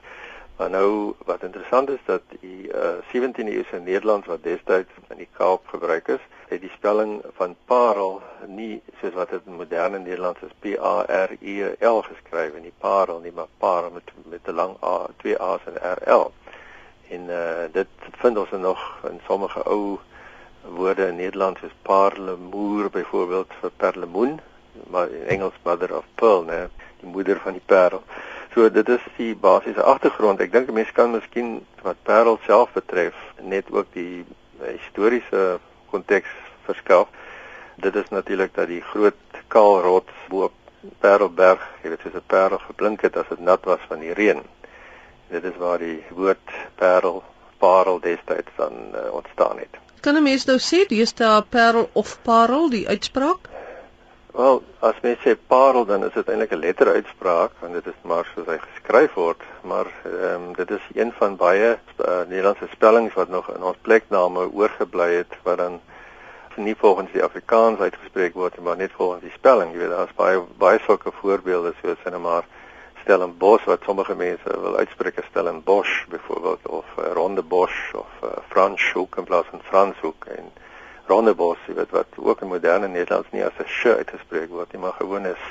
Maar 0.58 0.70
nou 0.70 1.14
wat 1.26 1.44
interessant 1.44 1.90
is 1.90 2.00
dat 2.06 2.22
die 2.40 2.68
uh, 2.68 2.98
17de 3.14 3.52
eeuse 3.54 3.80
Nederlands 3.80 4.28
wat 4.28 4.44
destyds 4.44 4.94
in 5.10 5.18
die 5.18 5.30
Kaap 5.38 5.68
gebruik 5.68 6.08
is, 6.08 6.24
het 6.48 6.62
die 6.62 6.72
spelling 6.74 7.22
van 7.38 7.56
parel 7.66 8.22
nie 8.48 8.82
soos 9.02 9.14
wat 9.14 9.30
dit 9.30 9.46
in 9.46 9.60
moderne 9.60 10.00
Nederlands 10.00 10.42
is 10.42 10.56
P 10.60 10.74
A 10.82 11.06
R 11.06 11.36
E 11.40 11.76
L 11.80 12.02
geskryf 12.02 12.56
in 12.58 12.66
die 12.66 12.74
parel 12.78 13.20
nie, 13.20 13.32
maar 13.32 13.52
parel 13.58 13.92
met 13.92 14.12
met 14.26 14.48
'n 14.48 14.58
lang 14.58 14.74
A, 14.84 15.06
twee 15.18 15.38
A's 15.38 15.62
en 15.66 15.78
R 15.94 16.02
L. 16.12 16.32
En 17.10 17.30
uh, 17.30 17.70
dit 17.72 17.88
vind 18.12 18.38
ons 18.38 18.50
nog 18.52 18.82
in 19.10 19.20
sommige 19.28 19.64
ou 19.64 20.00
woorde 20.62 21.08
in 21.08 21.16
Nederlands 21.16 21.60
soos 21.60 21.76
parlemoer 21.82 22.90
byvoorbeeld 22.90 23.54
vir 23.62 23.72
perlemoen, 23.78 24.40
maar 24.88 25.10
in 25.10 25.28
Engels 25.28 25.54
mother 25.64 25.98
of 25.98 26.06
pearl, 26.16 26.44
né, 26.44 26.68
die 27.00 27.10
moeder 27.10 27.40
van 27.40 27.52
die 27.52 27.66
parel. 27.66 28.04
So 28.58 28.72
dit 28.74 28.88
is 28.90 29.04
die 29.20 29.36
basiese 29.38 29.84
agtergrond. 29.86 30.40
Ek 30.42 30.50
dink 30.50 30.72
mense 30.74 30.94
kan 30.98 31.12
miskien 31.14 31.60
wat 31.86 32.00
Parel 32.10 32.40
self 32.48 32.72
betref 32.74 33.14
net 33.46 33.68
ook 33.70 33.92
die 33.94 34.24
historiese 34.64 35.60
konteks 35.92 36.32
verskaf. 36.66 37.12
Dit 37.86 38.00
is 38.02 38.10
natuurlik 38.10 38.56
dat 38.56 38.72
die 38.72 38.82
groot 38.82 39.38
kaal 39.54 39.78
rots 39.86 40.24
bo 40.32 40.50
Parelberg, 41.06 41.62
jy 41.84 41.92
weet 41.94 42.02
soos 42.02 42.18
'n 42.18 42.26
parel 42.34 42.58
geblink 42.64 43.06
het 43.06 43.20
as 43.22 43.30
dit 43.30 43.46
nat 43.46 43.62
was 43.70 43.86
van 43.92 44.02
die 44.02 44.18
reën. 44.18 44.42
Dit 45.30 45.44
is 45.44 45.58
waar 45.62 45.78
die 45.78 46.02
woord 46.10 46.50
Parel, 46.82 47.22
Parel 47.62 48.00
destyds 48.00 48.58
dan 48.58 48.74
uh, 48.96 49.14
ontstaan 49.14 49.62
het. 49.62 49.78
Kan 50.02 50.18
'n 50.18 50.24
mens 50.24 50.50
nou 50.50 50.58
sê 50.58 50.88
dis 50.90 51.14
'n 51.14 51.46
parel 51.50 51.90
of 51.94 52.18
parel 52.24 52.70
die 52.70 52.88
uitspraak? 52.88 53.54
Wel, 54.38 54.60
as 54.86 54.98
mens 55.02 55.18
sê 55.26 55.32
parel 55.50 55.86
dan 55.90 56.04
is 56.06 56.14
dit 56.14 56.28
eintlik 56.30 56.52
'n 56.54 56.62
letteruitspraak 56.66 57.54
want 57.60 57.74
dit 57.74 57.88
is 57.92 58.02
maar 58.10 58.26
soos 58.34 58.46
hy 58.46 58.58
geskryf 58.66 59.14
word, 59.14 59.42
maar 59.62 59.88
ehm 60.06 60.34
um, 60.34 60.44
dit 60.60 60.72
is 60.76 60.84
een 60.94 61.12
van 61.20 61.36
baie 61.36 61.72
uh, 61.74 62.22
Nederlandse 62.30 62.68
spellings 62.72 63.14
wat 63.14 63.30
nog 63.30 63.50
in 63.56 63.64
ons 63.64 63.80
plekname 63.82 64.44
oorgebly 64.60 65.08
het 65.14 65.34
wat 65.44 65.58
dan 65.58 65.80
nie 66.56 66.76
volgens 66.84 67.12
die 67.12 67.24
Afrikaans 67.24 67.80
uitgespreek 67.80 68.34
word 68.34 68.62
maar 68.62 68.78
net 68.78 68.92
volgens 68.92 69.22
die 69.22 69.34
spelling. 69.40 69.72
Jy 69.72 69.80
weet 69.80 69.96
daar's 69.96 70.14
baie 70.22 70.46
baie 70.58 70.80
sulke 70.86 71.12
voorbeelde 71.12 71.74
soos 71.82 72.06
in 72.06 72.14
'n 72.14 72.22
maar 72.22 72.46
Stellenbosch 73.02 73.66
wat 73.66 73.90
sommige 73.90 74.16
mense 74.16 74.60
wil 74.62 74.78
uitspreek 74.78 75.18
as 75.18 75.30
Stellenbosch 75.32 76.06
byvoorbeeld 76.14 76.68
of 76.68 76.86
uh, 77.00 77.12
Ronde 77.14 77.42
Bosch 77.42 77.94
of 77.94 78.12
uh, 78.24 78.30
Franshoek 78.50 79.18
in 79.18 79.24
plaas 79.24 79.50
van 79.50 79.62
Franshoek 79.62 80.26
en 80.26 80.54
rondebos, 81.08 81.58
jy 81.68 81.74
weet 81.78 81.92
wat 81.96 82.18
ook 82.18 82.42
in 82.42 82.48
moderne 82.48 82.88
Nederlands 82.88 83.32
nie 83.32 83.44
as 83.44 83.58
'n 83.60 83.68
sh 83.68 83.86
uitgespreek 83.86 84.50
word 84.50 84.72
nie, 84.72 84.82
maar 84.82 84.94
gewoon 85.00 85.26
is. 85.26 85.44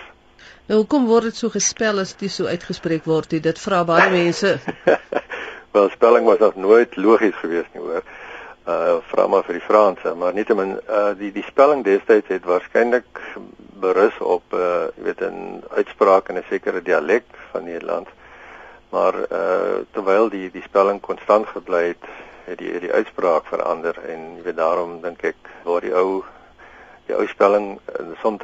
Nou 0.67 0.81
hoekom 0.81 1.07
word 1.07 1.23
dit 1.23 1.37
so 1.37 1.49
gespel 1.49 1.99
as 2.03 2.17
dit 2.19 2.31
so 2.31 2.47
uitgespreek 2.47 3.05
word? 3.05 3.31
Dit 3.43 3.59
vra 3.63 3.85
baie 3.85 4.11
mense. 4.11 4.59
Wel 5.77 5.91
spelling 5.91 6.27
was 6.27 6.39
nog 6.39 6.57
nooit 6.57 6.97
logies 6.97 7.37
geweest 7.39 7.75
nie 7.75 7.83
hoor. 7.83 8.03
Uh 8.67 8.97
vra 9.13 9.27
maar 9.31 9.45
vir 9.47 9.61
die 9.61 9.67
Franse, 9.67 10.15
maar 10.19 10.35
nietemin 10.35 10.73
uh 10.91 11.13
die 11.19 11.31
die 11.33 11.45
spelling 11.47 11.85
destyds 11.87 12.33
het 12.35 12.49
waarskynlik 12.51 13.21
berus 13.79 14.19
op 14.19 14.57
uh 14.59 14.89
jy 14.97 15.05
weet 15.07 15.23
'n 15.23 15.63
uitspraak 15.79 16.29
in 16.29 16.39
'n 16.41 16.49
sekere 16.49 16.83
dialek 16.83 17.29
van 17.53 17.65
Nederlands. 17.65 18.11
Maar 18.91 19.15
uh 19.31 19.87
terwyl 19.93 20.29
die 20.29 20.51
die 20.51 20.67
spelling 20.67 21.01
konstant 21.01 21.47
gebly 21.47 21.87
het, 21.95 22.11
het 22.47 22.59
die 22.59 22.81
die 22.81 22.93
uitspraak 22.93 23.47
verander 23.51 23.99
en 24.07 24.25
jy 24.39 24.43
weet 24.49 24.57
daarom 24.57 25.01
dink 25.03 25.25
ek 25.25 25.53
word 25.65 25.87
die 25.89 25.95
ou 25.95 26.25
die 27.07 27.17
ou 27.17 27.27
spelling 27.31 27.77
uh, 27.99 28.07
soms 28.23 28.43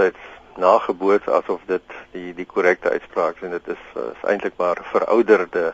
nageboot 0.56 1.28
asof 1.28 1.60
dit 1.66 1.94
die 2.12 2.32
die 2.36 2.46
korrekte 2.46 2.90
uitspraak 2.90 3.36
is 3.40 3.48
en 3.48 3.56
dit 3.56 3.68
is, 3.74 3.84
is 4.04 4.28
eintlik 4.28 4.58
maar 4.60 4.82
verouderde 4.92 5.72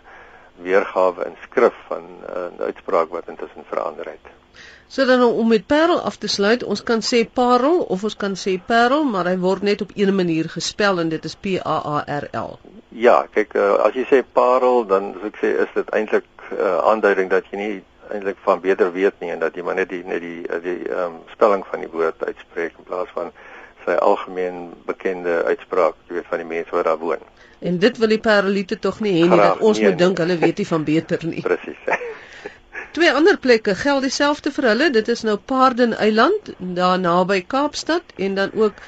weergawe 0.63 1.27
in 1.27 1.37
skrif 1.43 1.75
van 1.89 2.05
uh, 2.29 2.49
'n 2.59 2.63
uitspraak 2.63 3.11
wat 3.11 3.29
intussen 3.29 3.65
verander 3.71 4.07
het. 4.07 4.27
So 4.89 5.05
dan 5.05 5.23
om 5.23 5.49
met 5.49 5.67
Parel 5.67 6.01
af 6.01 6.17
te 6.17 6.29
sluit, 6.29 6.65
ons 6.65 6.83
kan 6.83 7.01
sê 7.03 7.27
Parel 7.33 7.81
of 7.81 8.05
ons 8.05 8.17
kan 8.17 8.35
sê 8.35 8.59
Parel, 8.67 9.05
maar 9.05 9.27
hy 9.27 9.37
word 9.39 9.63
net 9.63 9.81
op 9.81 9.91
een 9.95 10.15
manier 10.15 10.49
gespel 10.49 11.01
en 11.01 11.09
dit 11.09 11.25
is 11.25 11.37
P 11.37 11.47
A 11.67 11.77
A 11.97 12.05
R 12.19 12.29
L. 12.33 12.59
Ja, 12.89 13.27
kyk 13.35 13.55
uh, 13.55 13.75
as 13.85 13.95
jy 13.95 14.07
sê 14.09 14.23
Parel 14.33 14.87
dan 14.87 15.15
as 15.19 15.29
ek 15.29 15.37
sê 15.43 15.53
is 15.67 15.75
dit 15.75 15.91
eintlik 15.91 16.27
'n 16.51 16.57
uh, 16.57 16.79
aanduiding 16.79 17.31
dat 17.31 17.45
jy 17.51 17.57
nie 17.57 17.85
eintlik 18.13 18.37
van 18.45 18.61
beter 18.61 18.93
weet 18.93 19.21
nie 19.21 19.31
en 19.31 19.39
dat 19.39 19.55
jy 19.57 19.63
maar 19.63 19.79
net 19.79 19.89
die 19.89 20.05
net 20.05 20.21
die 20.21 20.43
die 20.65 20.81
ehm 20.89 21.05
um, 21.05 21.17
spelling 21.35 21.65
van 21.71 21.85
die 21.85 21.91
woord 21.93 22.25
uitspreek 22.25 22.79
in 22.79 22.89
plaas 22.91 23.11
van 23.15 23.33
sy 23.85 23.97
algemeen 24.05 24.73
bekende 24.87 25.43
uitspraak, 25.45 25.97
jy 26.09 26.19
weet 26.19 26.31
van 26.31 26.43
die 26.43 26.49
mense 26.49 26.75
wat 26.77 26.85
daar 26.85 26.99
woon. 27.01 27.23
En 27.59 27.79
dit 27.83 27.99
wil 27.99 28.13
die 28.15 28.21
paralite 28.23 28.79
tog 28.79 29.01
nie 29.05 29.15
hê 29.17 29.25
nie 29.29 29.41
dat 29.41 29.63
ons 29.65 29.79
nee, 29.79 29.89
moet 29.89 29.99
dink 29.99 30.21
hulle 30.23 30.37
weet 30.43 30.61
nie 30.63 30.69
van 30.69 30.85
beter 30.85 31.25
nie. 31.27 31.43
Presies. 31.49 31.81
Twee 32.97 33.11
ander 33.13 33.39
plekke 33.39 33.75
geld 33.79 34.07
dieselfde 34.07 34.53
vir 34.55 34.71
hulle. 34.73 34.91
Dit 34.95 35.09
is 35.13 35.25
nou 35.27 35.37
Paarden 35.53 35.97
Eiland 35.97 36.53
daar 36.59 36.99
naby 36.99 37.43
Kaapstad 37.47 38.15
en 38.17 38.39
dan 38.39 38.55
ook 38.55 38.81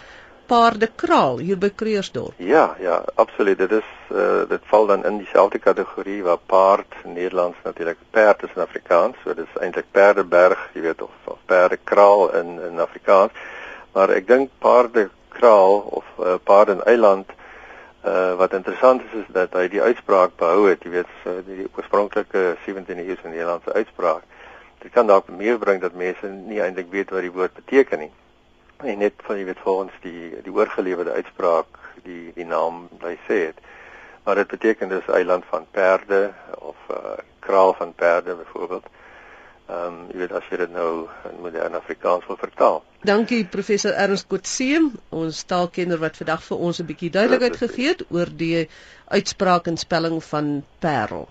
paardekraal 0.51 1.39
hier 1.39 1.59
by 1.63 1.71
Kreersdorp. 1.71 2.35
Ja, 2.43 2.75
ja, 2.83 2.97
absoluut. 3.15 3.59
Dit 3.59 3.71
is 3.79 3.91
uh 4.11 4.43
dit 4.51 4.63
val 4.73 4.87
dan 4.87 5.05
in 5.07 5.21
dieselfde 5.23 5.59
kategorie 5.63 6.23
waar 6.27 6.41
paard 6.47 6.95
in 7.05 7.13
Nederlands 7.13 7.59
natuurlik 7.65 7.99
perd 8.11 8.43
is 8.43 8.55
in 8.57 8.63
Afrikaans. 8.63 9.17
So 9.23 9.35
dit 9.35 9.47
is 9.47 9.61
eintlik 9.63 9.87
Perdeberg, 9.91 10.65
jy 10.75 10.83
weet 10.89 11.03
of, 11.03 11.15
of 11.25 11.39
Perdekraal 11.47 12.35
in 12.41 12.59
in 12.71 12.81
Afrikaans. 12.83 13.37
Maar 13.95 14.15
ek 14.17 14.27
dink 14.27 14.51
Paardekraal 14.59 15.79
of 16.01 16.05
uh, 16.19 16.35
Paardeneiland 16.45 17.31
uh 18.05 18.35
wat 18.41 18.57
interessant 18.59 19.03
is 19.07 19.19
is 19.23 19.29
dat 19.37 19.55
hy 19.55 19.69
die 19.69 19.83
uitspraak 19.83 20.35
behou 20.41 20.67
het, 20.69 20.83
jy 20.83 20.97
weet, 20.99 21.19
so 21.23 21.43
die 21.47 21.69
oorspronklike 21.77 22.57
17de 22.67 23.05
eeuse 23.05 23.29
Nederlandse 23.29 23.73
uitspraak. 23.73 24.27
Dit 24.83 24.91
kan 24.97 25.07
dalk 25.07 25.29
meer 25.29 25.59
bring 25.59 25.81
dat 25.81 25.95
mense 25.95 26.27
nie 26.27 26.63
eintlik 26.65 26.91
weet 26.91 27.15
wat 27.15 27.23
die 27.29 27.37
woord 27.39 27.55
beteken 27.55 28.07
nie 28.07 28.13
en 28.83 28.99
net 28.99 29.13
van 29.27 29.39
jy 29.39 29.45
weet 29.45 29.65
volgens 29.65 29.97
die 30.05 30.43
die 30.43 30.53
oorgelewerde 30.53 31.13
uitspraak 31.13 31.79
die 32.05 32.33
die 32.35 32.47
naam 32.47 32.89
bly 32.99 33.17
sê 33.29 33.39
het. 33.51 33.59
Maar 34.25 34.35
dit 34.35 34.49
beteken 34.49 34.89
dus 34.89 35.09
eiland 35.09 35.45
van 35.49 35.67
perde 35.71 36.33
of 36.59 36.77
uh, 36.91 37.19
kraal 37.39 37.75
van 37.75 37.95
perde 37.95 38.35
byvoorbeeld 38.35 38.87
ehm 39.71 39.87
um, 39.87 39.99
jy 40.11 40.19
weet 40.19 40.33
as 40.35 40.47
jy 40.51 40.57
dit 40.57 40.73
nou 40.75 41.09
in 41.31 41.43
moderne 41.43 41.79
Afrikaans 41.79 42.27
wil 42.27 42.37
vertaal. 42.37 42.81
Dankie 43.07 43.45
professor 43.47 43.93
Ernst 43.93 44.27
Kotse 44.27 44.81
ons 45.09 45.43
taalkenner 45.53 45.99
wat 45.99 46.17
vandag 46.17 46.43
vir 46.49 46.65
ons 46.69 46.81
'n 46.81 46.87
bietjie 46.87 47.11
duidelikheid 47.11 47.57
gegee 47.57 47.93
het 47.93 48.03
oor 48.11 48.33
die 48.43 48.69
uitspraak 49.09 49.67
en 49.67 49.77
spelling 49.77 50.25
van 50.25 50.65
parel 50.79 51.29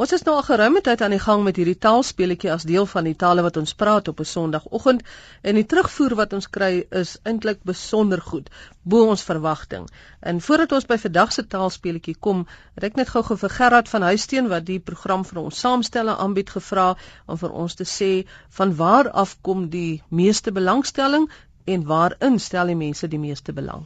Ons 0.00 0.14
is 0.16 0.22
nou 0.24 0.32
al 0.38 0.44
geruime 0.46 0.80
tyd 0.80 1.02
aan 1.04 1.12
die 1.12 1.20
gang 1.20 1.42
met 1.44 1.58
hierdie 1.60 1.76
taalspeletjie 1.84 2.48
as 2.52 2.62
deel 2.68 2.86
van 2.92 3.04
die 3.04 3.16
tale 3.22 3.42
wat 3.44 3.58
ons 3.60 3.74
praat 3.82 4.06
op 4.08 4.22
'n 4.22 4.28
Sondagoggend 4.30 5.02
en 5.50 5.58
die 5.60 5.64
terugvoer 5.72 6.14
wat 6.20 6.32
ons 6.38 6.48
kry 6.54 6.70
is 7.00 7.12
eintlik 7.32 7.60
besonder 7.70 8.22
goed, 8.30 8.48
bo 8.94 9.10
ons 9.16 9.26
verwagting. 9.32 9.90
En 10.32 10.40
voordat 10.46 10.72
ons 10.78 10.88
by 10.94 10.98
vandag 11.04 11.36
se 11.36 11.46
taalspeletjie 11.56 12.16
kom, 12.28 12.46
het 12.80 12.88
ek 12.88 12.96
net 13.02 13.12
gou-gou 13.12 13.36
vir 13.44 13.56
Gerard 13.58 13.92
van 13.92 14.08
Huisteen 14.08 14.48
wat 14.48 14.64
die 14.72 14.80
program 14.80 15.28
vir 15.32 15.44
ons 15.44 15.60
saamstelle 15.66 16.16
aanbied 16.16 16.56
gevra 16.56 16.88
om 17.26 17.36
vir 17.44 17.52
ons 17.52 17.74
te 17.74 17.84
sê 17.84 18.12
van 18.48 18.76
waar 18.82 19.10
af 19.10 19.36
kom 19.42 19.68
die 19.68 20.02
meeste 20.08 20.50
belangstelling 20.52 21.28
en 21.66 21.84
waarin 21.84 22.38
stel 22.38 22.72
die 22.72 22.82
mense 22.88 23.08
die 23.08 23.24
meeste 23.28 23.52
belang? 23.52 23.84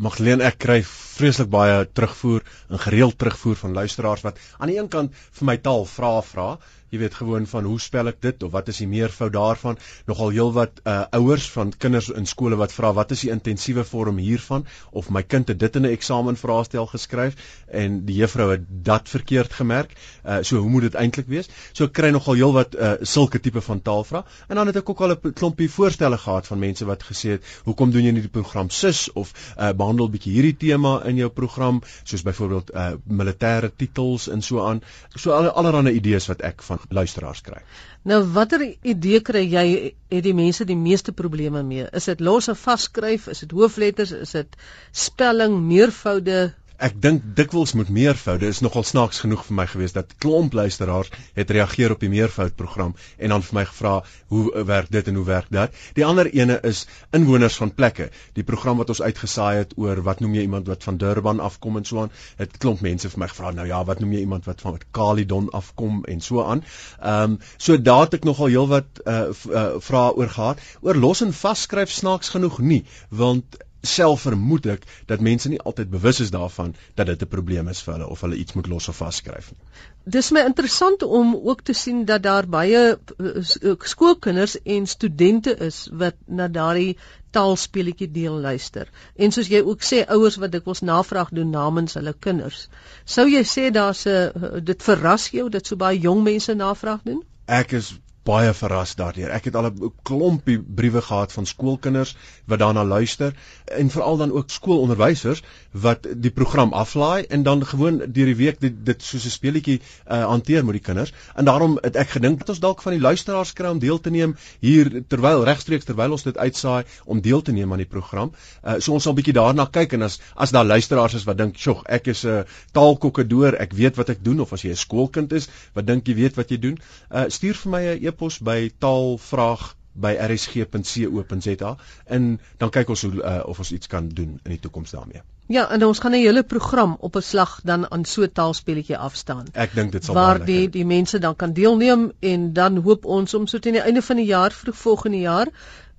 Magdalene 0.00 0.46
ek 0.48 0.56
kry 0.64 0.78
vreeslik 0.88 1.50
baie 1.52 1.82
terugvoer 1.92 2.44
en 2.72 2.80
gereeld 2.80 3.18
terugvoer 3.20 3.58
van 3.62 3.74
luisteraars 3.76 4.22
wat 4.24 4.38
aan 4.58 4.70
die 4.72 4.78
een 4.78 4.88
kant 4.88 5.16
vir 5.38 5.48
my 5.50 5.56
taal 5.66 5.84
vra 5.94 6.12
vra 6.24 6.46
jy 6.90 6.98
weet 6.98 7.14
gewoon 7.14 7.46
van 7.46 7.64
hoe 7.64 7.78
spel 7.80 8.10
ek 8.10 8.18
dit 8.24 8.42
of 8.42 8.50
wat 8.50 8.68
is 8.72 8.80
die 8.82 8.88
meervoud 8.90 9.32
daarvan? 9.32 9.78
Nogal 10.10 10.32
heelwat 10.34 10.80
uh, 10.82 11.04
ouers 11.14 11.46
van 11.54 11.70
kinders 11.70 12.08
in 12.10 12.26
skole 12.26 12.58
wat 12.58 12.74
vra 12.74 12.90
wat 12.96 13.14
is 13.14 13.22
die 13.24 13.30
intensiewe 13.30 13.84
vorm 13.86 14.18
hiervan? 14.18 14.66
Of 14.90 15.10
my 15.14 15.22
kind 15.22 15.48
het 15.52 15.60
dit 15.60 15.76
in 15.78 15.86
'n 15.86 15.92
eksamen 15.94 16.36
vraestel 16.36 16.86
geskryf 16.90 17.36
en 17.70 18.00
die 18.06 18.16
juffrou 18.18 18.50
het 18.50 18.66
dat 18.66 19.08
verkeerd 19.08 19.52
gemerk. 19.52 19.94
Uh, 20.24 20.42
so 20.42 20.58
hoe 20.58 20.70
moet 20.70 20.88
dit 20.88 20.94
eintlik 20.94 21.28
wees? 21.30 21.48
So 21.72 21.84
ek 21.84 21.92
kry 21.92 22.10
nogal 22.10 22.34
heelwat 22.34 22.74
uh, 22.74 22.92
sulke 23.02 23.38
tipe 23.38 23.60
van 23.60 23.82
taalvrae 23.82 24.24
en 24.48 24.56
dan 24.56 24.66
het 24.66 24.76
ek 24.82 24.90
ook 24.90 25.00
al 25.00 25.14
'n 25.14 25.32
klompie 25.32 25.70
voorstelle 25.70 26.18
gehad 26.18 26.46
van 26.46 26.58
mense 26.58 26.84
wat 26.84 27.02
gesê 27.02 27.38
het 27.38 27.44
hoekom 27.64 27.90
doen 27.90 28.04
jy 28.04 28.12
nie 28.12 28.26
die 28.26 28.34
program 28.34 28.70
sis 28.70 29.12
of 29.12 29.32
uh, 29.58 29.70
behandel 29.72 30.10
bietjie 30.10 30.32
hierdie 30.32 30.56
tema 30.56 31.04
in 31.04 31.16
jou 31.16 31.30
program? 31.30 31.82
Soos 32.02 32.22
byvoorbeeld 32.22 32.74
uh, 32.74 32.92
militêre 33.06 33.70
titels 33.76 34.28
en 34.28 34.42
so 34.42 34.66
aan. 34.66 34.82
So 35.14 35.30
al 35.32 35.50
allerlei 35.50 35.94
idees 35.94 36.26
wat 36.26 36.42
ek 36.42 36.62
van 36.62 36.79
luisteraars 36.88 37.42
kry. 37.44 37.60
Nou 38.08 38.22
watter 38.34 38.62
idee 38.64 39.20
kry 39.20 39.42
jy 39.44 39.64
het 40.10 40.24
die 40.24 40.34
mense 40.34 40.64
die 40.64 40.78
meeste 40.78 41.12
probleme 41.12 41.62
mee? 41.62 41.86
Is 41.92 42.08
dit 42.10 42.20
los 42.20 42.48
en 42.48 42.56
vasskryf? 42.56 43.28
Is 43.28 43.44
dit 43.44 43.52
hoofletters? 43.56 44.12
Is 44.12 44.32
dit 44.36 44.56
spelling, 44.92 45.58
meervoude? 45.68 46.54
Ek 46.80 46.96
dink 47.04 47.24
dikwels 47.36 47.74
moet 47.76 47.90
meervoude 47.92 48.48
is 48.48 48.62
nogal 48.64 48.84
snaaks 48.88 49.20
genoeg 49.22 49.42
vir 49.46 49.56
my 49.58 49.66
gewees 49.68 49.92
dat 49.96 50.14
klomp 50.22 50.54
luisteraars 50.56 51.10
het 51.36 51.52
reageer 51.52 51.92
op 51.92 52.00
die 52.00 52.10
meervoud 52.12 52.56
program 52.56 52.94
en 53.18 53.34
dan 53.34 53.44
vir 53.44 53.58
my 53.58 53.64
gevra 53.68 53.92
hoe 54.32 54.64
werk 54.70 54.88
dit 54.94 55.10
en 55.10 55.18
hoe 55.20 55.26
werk 55.26 55.50
dat. 55.52 55.76
Die 55.98 56.06
ander 56.06 56.30
ene 56.32 56.56
is 56.70 56.86
inwoners 57.16 57.58
van 57.60 57.74
plekke. 57.74 58.08
Die 58.38 58.46
program 58.46 58.80
wat 58.80 58.92
ons 58.94 59.02
uitgesaai 59.02 59.60
het 59.60 59.76
oor 59.76 60.00
wat 60.06 60.24
noem 60.24 60.38
jy 60.38 60.46
iemand 60.48 60.70
wat 60.72 60.86
van 60.88 60.98
Durban 61.00 61.40
afkom 61.44 61.76
en 61.80 61.84
so 61.84 62.04
aan. 62.04 62.12
Het 62.40 62.56
klomp 62.62 62.80
mense 62.86 63.12
vir 63.12 63.24
my 63.24 63.30
gevra 63.32 63.52
nou 63.56 63.68
ja, 63.68 63.82
wat 63.84 64.00
noem 64.00 64.16
jy 64.16 64.24
iemand 64.24 64.48
wat 64.48 64.64
van 64.64 64.80
Caledon 64.96 65.50
afkom 65.56 66.04
en 66.08 66.24
so 66.24 66.44
aan. 66.44 66.64
Ehm 67.00 67.36
um, 67.36 67.38
so 67.58 67.76
daar 67.76 68.06
het 68.06 68.20
ek 68.20 68.28
nogal 68.28 68.52
heelwat 68.52 69.02
uh, 69.04 69.22
uh 69.30 69.66
vrae 69.84 70.14
oor 70.16 70.30
gehad. 70.32 70.62
Oor 70.80 70.96
los 70.96 71.20
en 71.26 71.34
vasskryf 71.36 71.92
snaaks 71.92 72.32
genoeg 72.32 72.58
nie, 72.64 72.84
want 73.08 73.60
self 73.82 74.20
vermoed 74.26 74.66
ek 74.66 74.84
dat 75.08 75.20
mense 75.24 75.48
nie 75.48 75.60
altyd 75.60 75.90
bewus 75.90 76.20
is 76.20 76.30
daarvan 76.30 76.74
dat 76.94 77.06
dit 77.06 77.22
'n 77.22 77.28
probleem 77.28 77.68
is 77.68 77.80
vir 77.82 77.94
hulle 77.94 78.08
of 78.08 78.20
hulle 78.20 78.36
iets 78.36 78.52
moet 78.52 78.66
los 78.66 78.88
of 78.88 78.96
vasskryf 78.96 79.50
nie. 79.52 79.60
Dis 80.04 80.30
my 80.30 80.40
interessant 80.40 81.02
om 81.02 81.34
ook 81.36 81.62
te 81.62 81.72
sien 81.72 82.04
dat 82.04 82.22
daar 82.22 82.46
baie 82.46 82.98
eh, 82.98 83.72
skoolkinders 83.78 84.62
en 84.62 84.86
studente 84.86 85.56
is 85.56 85.88
wat 85.92 86.14
na 86.26 86.48
daardie 86.48 86.96
taalspeletjie 87.30 88.10
deel 88.10 88.40
luister. 88.40 88.88
En 89.16 89.32
soos 89.32 89.48
jy 89.48 89.60
ook 89.62 89.82
sê 89.82 90.04
ouers 90.06 90.36
wat 90.36 90.52
dikwels 90.52 90.80
navraag 90.80 91.28
doen 91.30 91.50
namens 91.50 91.94
hulle 91.94 92.14
kinders. 92.18 92.68
Sou 93.04 93.28
jy 93.28 93.44
sê 93.44 93.70
daar's 93.70 94.06
'n 94.06 94.64
dit 94.64 94.82
verras 94.82 95.28
jou 95.28 95.48
dat 95.48 95.66
so 95.66 95.76
baie 95.76 95.98
jong 95.98 96.22
mense 96.22 96.54
navraag 96.54 97.02
doen? 97.04 97.22
Ek 97.46 97.72
is 97.72 97.98
baie 98.28 98.52
verras 98.54 98.94
daardeur. 98.98 99.30
Ek 99.32 99.44
het 99.48 99.56
al 99.56 99.70
'n 99.70 99.92
klompie 100.02 100.58
briewe 100.60 101.00
gehad 101.02 101.32
van 101.32 101.46
skoolkinders 101.46 102.16
wat 102.46 102.58
daarna 102.58 102.84
luister 102.84 103.34
en 103.64 103.90
veral 103.90 104.16
dan 104.16 104.32
ook 104.32 104.50
skoolonderwysers 104.50 105.42
wat 105.70 106.06
die 106.16 106.30
program 106.30 106.72
aflaai 106.72 107.24
en 107.28 107.42
dan 107.42 107.66
gewoon 107.66 107.98
deur 107.98 108.26
die 108.26 108.36
week 108.36 108.60
dit, 108.60 108.74
dit 108.84 109.02
soos 109.02 109.24
'n 109.24 109.30
speletjie 109.30 109.80
uh, 109.80 110.24
hanteer 110.24 110.64
met 110.64 110.72
die 110.72 110.82
kinders. 110.82 111.12
En 111.34 111.44
daarom 111.44 111.78
het 111.82 111.96
ek 111.96 112.08
gedink 112.08 112.38
dat 112.38 112.48
ons 112.48 112.60
dalk 112.60 112.82
van 112.82 112.92
die 112.92 113.00
luisteraars 113.00 113.52
kry 113.52 113.68
om 113.70 113.78
deel 113.78 114.00
te 114.00 114.10
neem 114.10 114.36
hier 114.60 115.02
terwyl 115.08 115.44
regstreeks 115.44 115.84
terwyl 115.84 116.10
ons 116.10 116.22
dit 116.22 116.36
uitsaai 116.36 116.84
om 117.04 117.20
deel 117.20 117.42
te 117.42 117.52
neem 117.52 117.72
aan 117.72 117.84
die 117.84 117.88
program. 117.88 118.32
Uh, 118.64 118.74
so 118.78 118.92
ons 118.92 119.02
sal 119.02 119.12
'n 119.12 119.16
bietjie 119.16 119.34
daarna 119.34 119.66
kyk 119.66 119.92
en 119.92 120.02
as 120.02 120.20
as 120.34 120.50
daar 120.50 120.64
luisteraars 120.64 121.14
is 121.14 121.24
wat 121.24 121.38
dink, 121.38 121.56
"Sjoe, 121.56 121.82
ek 121.86 122.06
is 122.06 122.24
'n 122.24 122.28
uh, 122.28 122.42
taalkokkedoor, 122.72 123.54
ek 123.54 123.72
weet 123.72 123.96
wat 123.96 124.08
ek 124.08 124.24
doen" 124.24 124.40
of 124.40 124.52
as 124.52 124.62
jy 124.62 124.70
'n 124.70 124.76
skoolkind 124.76 125.32
is 125.32 125.48
wat 125.74 125.86
dink 125.86 126.06
jy 126.06 126.14
weet 126.14 126.36
wat 126.36 126.50
jy 126.50 126.58
doen, 126.58 126.78
uh, 127.10 127.24
stuur 127.28 127.54
vir 127.54 127.70
my 127.70 127.82
'n 127.82 128.09
e-pos 128.10 128.40
by 128.44 128.70
taalvraag 128.78 129.70
by 130.00 130.14
rsg.co.za 130.26 131.74
en 132.16 132.30
dan 132.62 132.70
kyk 132.70 132.94
ons 132.94 133.02
hoe 133.06 133.18
uh, 133.18 133.42
of 133.50 133.58
ons 133.58 133.72
iets 133.74 133.90
kan 133.90 134.08
doen 134.08 134.38
in 134.44 134.54
die 134.54 134.60
toekoms 134.62 134.94
daarmee. 134.94 135.22
Ja, 135.50 135.64
en 135.74 135.82
ons 135.84 135.98
gaan 135.98 136.12
'n 136.14 136.22
hele 136.22 136.42
program 136.42 136.96
op 137.00 137.16
'n 137.16 137.22
slag 137.22 137.60
dan 137.64 137.90
aan 137.90 138.04
so 138.04 138.22
'n 138.22 138.32
taalspelletjie 138.32 138.96
afstaan. 138.96 139.46
Ek 139.52 139.74
dink 139.74 139.92
dit 139.92 140.04
sal 140.04 140.14
waar 140.14 140.44
die 140.44 140.70
die 140.70 140.86
mense 140.86 141.18
dan 141.18 141.36
kan 141.36 141.52
deelneem 141.52 142.12
en 142.20 142.52
dan 142.52 142.76
hoop 142.76 143.04
ons 143.04 143.34
om 143.34 143.46
so 143.46 143.58
teen 143.58 143.72
die 143.72 143.82
einde 143.82 144.02
van 144.02 144.16
die 144.16 144.26
jaar 144.26 144.52
vroeg 144.52 144.76
volgende 144.76 145.18
jaar 145.18 145.48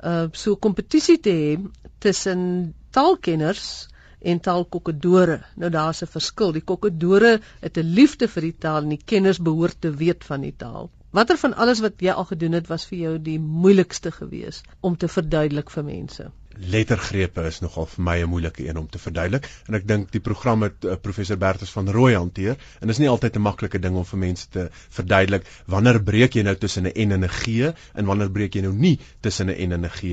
uh 0.04 0.26
so 0.32 0.56
kompetisie 0.56 1.20
te 1.20 1.30
hê 1.30 1.60
tussen 2.00 2.74
taalkenners 2.90 3.88
en 4.22 4.40
taalkokkedore. 4.40 5.42
Nou 5.56 5.72
daar's 5.72 6.02
'n 6.02 6.08
verskil. 6.08 6.52
Die 6.52 6.64
kokkedore 6.64 7.40
het 7.60 7.78
'n 7.78 7.94
liefde 7.94 8.28
vir 8.28 8.42
die 8.42 8.58
taal 8.58 8.82
en 8.82 8.90
die 8.90 9.04
kenners 9.06 9.40
behoort 9.40 9.82
te 9.82 9.92
weet 9.92 10.24
van 10.24 10.42
die 10.42 10.56
taal. 10.58 10.90
Watter 11.12 11.36
van 11.38 11.54
alles 11.60 11.82
wat 11.84 12.00
jy 12.00 12.14
al 12.16 12.26
gedoen 12.30 12.54
het 12.56 12.70
was 12.72 12.86
vir 12.88 12.98
jou 12.98 13.18
die 13.20 13.40
moeilikste 13.40 14.14
gewees 14.16 14.62
om 14.80 14.94
te 14.98 15.10
verduidelik 15.12 15.72
vir 15.74 15.84
mense? 15.84 16.28
Lettergrepe 16.72 17.44
is 17.50 17.60
nogal 17.64 17.88
vir 17.94 18.04
my 18.08 18.16
'n 18.22 18.30
moeilike 18.32 18.68
een 18.68 18.78
om 18.78 18.88
te 18.88 19.00
verduidelik. 19.00 19.50
En 19.68 19.76
ek 19.76 19.88
dink 19.88 20.12
die 20.12 20.22
program 20.22 20.64
het 20.64 20.86
uh, 20.86 20.96
professor 20.96 21.38
Bertus 21.38 21.72
van 21.72 21.90
Rooi 21.90 22.16
hanteer. 22.16 22.56
En 22.80 22.88
dit 22.88 22.96
is 22.96 23.00
nie 23.04 23.10
altyd 23.10 23.36
'n 23.36 23.42
maklike 23.42 23.80
ding 23.80 23.96
om 23.96 24.06
vir 24.06 24.20
mense 24.20 24.48
te 24.50 24.70
verduidelik 24.90 25.44
wanneer 25.66 26.04
breek 26.04 26.34
jy 26.34 26.44
nou 26.44 26.56
tussen 26.56 26.88
'n 26.88 26.96
en 26.96 27.12
en 27.12 27.24
'n 27.24 27.30
g 27.30 27.74
en 27.94 28.06
wanneer 28.06 28.32
breek 28.32 28.56
jy 28.56 28.62
nou 28.62 28.74
nie 28.74 29.00
tussen 29.20 29.48
'n 29.48 29.56
en 29.56 29.72
en 29.72 29.86
'n 29.86 29.90
g 29.90 30.04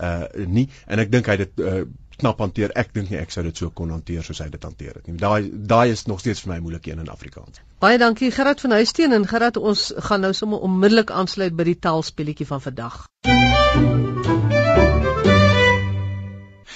uh 0.00 0.46
nie. 0.46 0.68
En 0.86 0.98
ek 0.98 1.10
dink 1.10 1.26
hy 1.26 1.36
het 1.36 1.56
dit 1.56 1.64
uh, 1.64 1.84
knap 2.22 2.40
hanteer. 2.42 2.72
Ek 2.78 2.92
dink 2.96 3.10
nie 3.12 3.20
ek 3.20 3.34
sou 3.34 3.44
dit 3.46 3.56
so 3.56 3.70
kon 3.70 3.92
hanteer 3.94 4.24
soos 4.26 4.40
hy 4.42 4.48
dit 4.52 4.64
hanteer 4.68 4.96
het 4.98 5.06
nie. 5.06 5.18
Daai 5.20 5.50
daai 5.52 5.92
is 5.92 6.06
nog 6.10 6.22
steeds 6.22 6.44
vir 6.44 6.54
my 6.54 6.60
moeilik 6.64 6.86
een 6.88 7.02
in 7.02 7.10
Afrikaans. 7.12 7.62
Baie 7.82 7.98
dankie 7.98 8.30
Gerard 8.34 8.62
van 8.62 8.76
Huisteen 8.78 9.12
en 9.12 9.26
Gerard 9.28 9.58
ons 9.58 9.90
gaan 10.08 10.22
nou 10.26 10.32
sommer 10.32 10.62
onmiddellik 10.68 11.10
aansluit 11.10 11.56
by 11.58 11.66
die 11.72 11.78
taalspelletjie 11.88 12.46
van 12.46 12.62
vandag. 12.62 13.02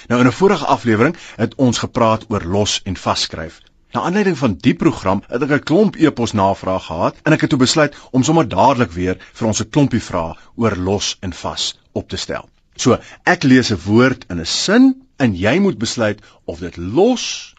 Nou 0.07 0.19
in 0.21 0.27
'n 0.27 0.31
vorige 0.31 0.65
aflewering 0.65 1.15
het 1.35 1.55
ons 1.55 1.77
gepraat 1.77 2.25
oor 2.29 2.43
los 2.43 2.81
en 2.83 2.95
vasskryf. 2.95 3.59
Na 3.91 4.01
aanleiding 4.01 4.37
van 4.37 4.55
die 4.59 4.73
program 4.75 5.23
het 5.27 5.41
ek 5.41 5.51
'n 5.51 5.63
klomp 5.63 5.95
e-pos 5.95 6.33
navraag 6.33 6.85
gehad 6.85 7.15
en 7.23 7.33
ek 7.33 7.41
het 7.41 7.49
toe 7.49 7.59
besluit 7.59 7.95
om 8.11 8.23
sommer 8.23 8.47
dadelik 8.47 8.91
weer 8.91 9.17
vir 9.33 9.47
ons 9.47 9.61
'n 9.61 9.69
klompie 9.69 10.03
vrae 10.03 10.35
oor 10.55 10.75
los 10.75 11.17
en 11.21 11.33
vas 11.33 11.79
op 11.91 12.09
te 12.09 12.17
stel. 12.17 12.49
So, 12.75 12.99
ek 13.23 13.43
lees 13.43 13.71
'n 13.71 13.79
woord 13.85 14.25
in 14.29 14.39
'n 14.39 14.45
sin 14.45 15.06
en 15.17 15.35
jy 15.35 15.57
moet 15.59 15.77
besluit 15.77 16.21
of 16.45 16.59
dit 16.59 16.77
los, 16.77 17.55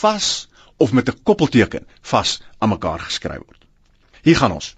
vas 0.00 0.48
of 0.76 0.92
met 0.92 1.08
'n 1.08 1.22
koppelteken 1.22 1.86
vas 2.12 2.42
aan 2.58 2.68
mekaar 2.68 3.00
geskryf 3.00 3.42
word. 3.46 3.64
Hier 4.22 4.36
gaan 4.36 4.52
ons. 4.52 4.76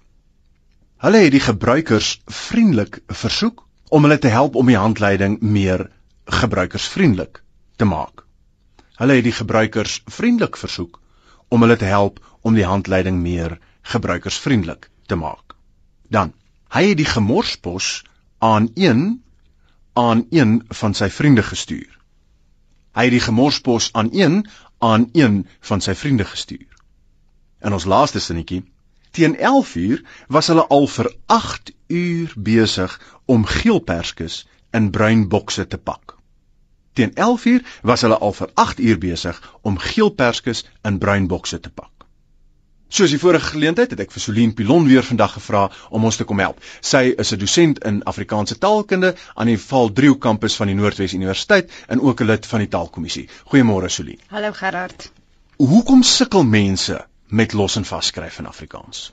Hulle 0.97 1.17
het 1.17 1.31
die 1.31 1.43
gebruikers 1.43 2.21
vriendelik 2.25 3.01
versoek 3.07 3.67
om 3.89 4.03
hulle 4.03 4.19
te 4.19 4.27
help 4.27 4.55
om 4.55 4.65
die 4.65 4.77
handleiding 4.77 5.41
meer 5.41 5.89
gebruikersvriendelik 6.25 7.43
te 7.75 7.85
maak. 7.85 8.23
Hulle 8.95 9.13
het 9.13 9.23
die 9.23 9.35
gebruikers 9.35 10.01
vriendelik 10.05 10.57
versoek 10.57 11.01
om 11.49 11.61
hulle 11.61 11.77
te 11.77 11.85
help 11.85 12.19
om 12.41 12.53
die 12.53 12.65
handleiding 12.65 13.19
meer 13.21 13.59
gebruikersvriendelik 13.81 14.89
te 15.05 15.15
maak. 15.15 15.55
Dan, 16.09 16.33
hy 16.69 16.87
het 16.89 16.97
die 16.97 17.09
gemorspos 17.09 18.03
aan 18.39 18.69
een 18.75 19.23
aan 19.93 20.25
een 20.29 20.63
van 20.69 20.93
sy 20.93 21.09
vriende 21.09 21.43
gestuur. 21.43 22.02
Hy 22.93 23.07
het 23.07 23.15
die 23.15 23.23
gemorspos 23.23 23.89
aan 23.93 24.09
een 24.13 24.43
aan 24.83 25.09
een 25.13 25.47
van 25.59 25.81
sy 25.81 25.95
vriende 25.95 26.25
gestuur. 26.25 26.67
In 27.63 27.73
ons 27.73 27.85
laaste 27.87 28.19
sinnetjie, 28.19 28.63
teen 29.15 29.37
11uur 29.37 30.01
was 30.27 30.49
hulle 30.51 30.65
al 30.67 30.87
vir 30.87 31.09
8 31.25 31.71
uur 31.87 32.33
besig 32.49 32.97
om 33.25 33.45
geelperskes 33.45 34.43
in 34.71 34.89
bruin 34.91 35.27
bokse 35.29 35.67
te 35.67 35.77
pak. 35.77 36.17
Teen 36.93 37.13
11uur 37.15 37.63
was 37.81 38.01
hulle 38.01 38.17
al 38.17 38.33
vir 38.33 38.51
8 38.65 38.79
uur 38.79 38.97
besig 38.97 39.39
om 39.61 39.77
geelperskes 39.77 40.65
in 40.83 40.97
bruin 40.97 41.27
bokse 41.27 41.59
te 41.59 41.69
pak. 41.69 41.92
Soos 42.93 43.09
die 43.09 43.17
vorige 43.17 43.55
geleentheid 43.55 43.89
het 43.95 44.01
ek 44.03 44.11
vir 44.13 44.21
Solien 44.21 44.51
Pilon 44.53 44.83
weer 44.85 45.01
vandag 45.01 45.31
gevra 45.33 45.63
om 45.97 46.03
ons 46.05 46.19
te 46.19 46.27
kom 46.29 46.41
help. 46.43 46.59
Sy 46.89 47.15
is 47.23 47.31
'n 47.33 47.39
dosent 47.41 47.79
in 47.89 48.03
Afrikaanse 48.11 48.57
taalkunde 48.65 49.15
aan 49.33 49.49
die 49.49 49.57
Val 49.57 49.89
Driehoek 49.99 50.21
kampus 50.21 50.57
van 50.61 50.69
die 50.69 50.75
Noordwes 50.77 51.15
Universiteit 51.17 51.71
en 51.87 52.03
ook 52.05 52.21
'n 52.21 52.29
lid 52.29 52.45
van 52.45 52.59
die 52.59 52.69
Taalkommissie. 52.75 53.25
Goeiemôre 53.49 53.89
Solien. 53.89 54.19
Hallo 54.27 54.51
Gerard. 54.51 55.11
Hoekom 55.57 56.03
sukkel 56.03 56.43
mense 56.43 57.05
met 57.27 57.53
los 57.53 57.75
en 57.75 57.85
vasskryf 57.85 58.39
in 58.39 58.45
Afrikaans? 58.45 59.11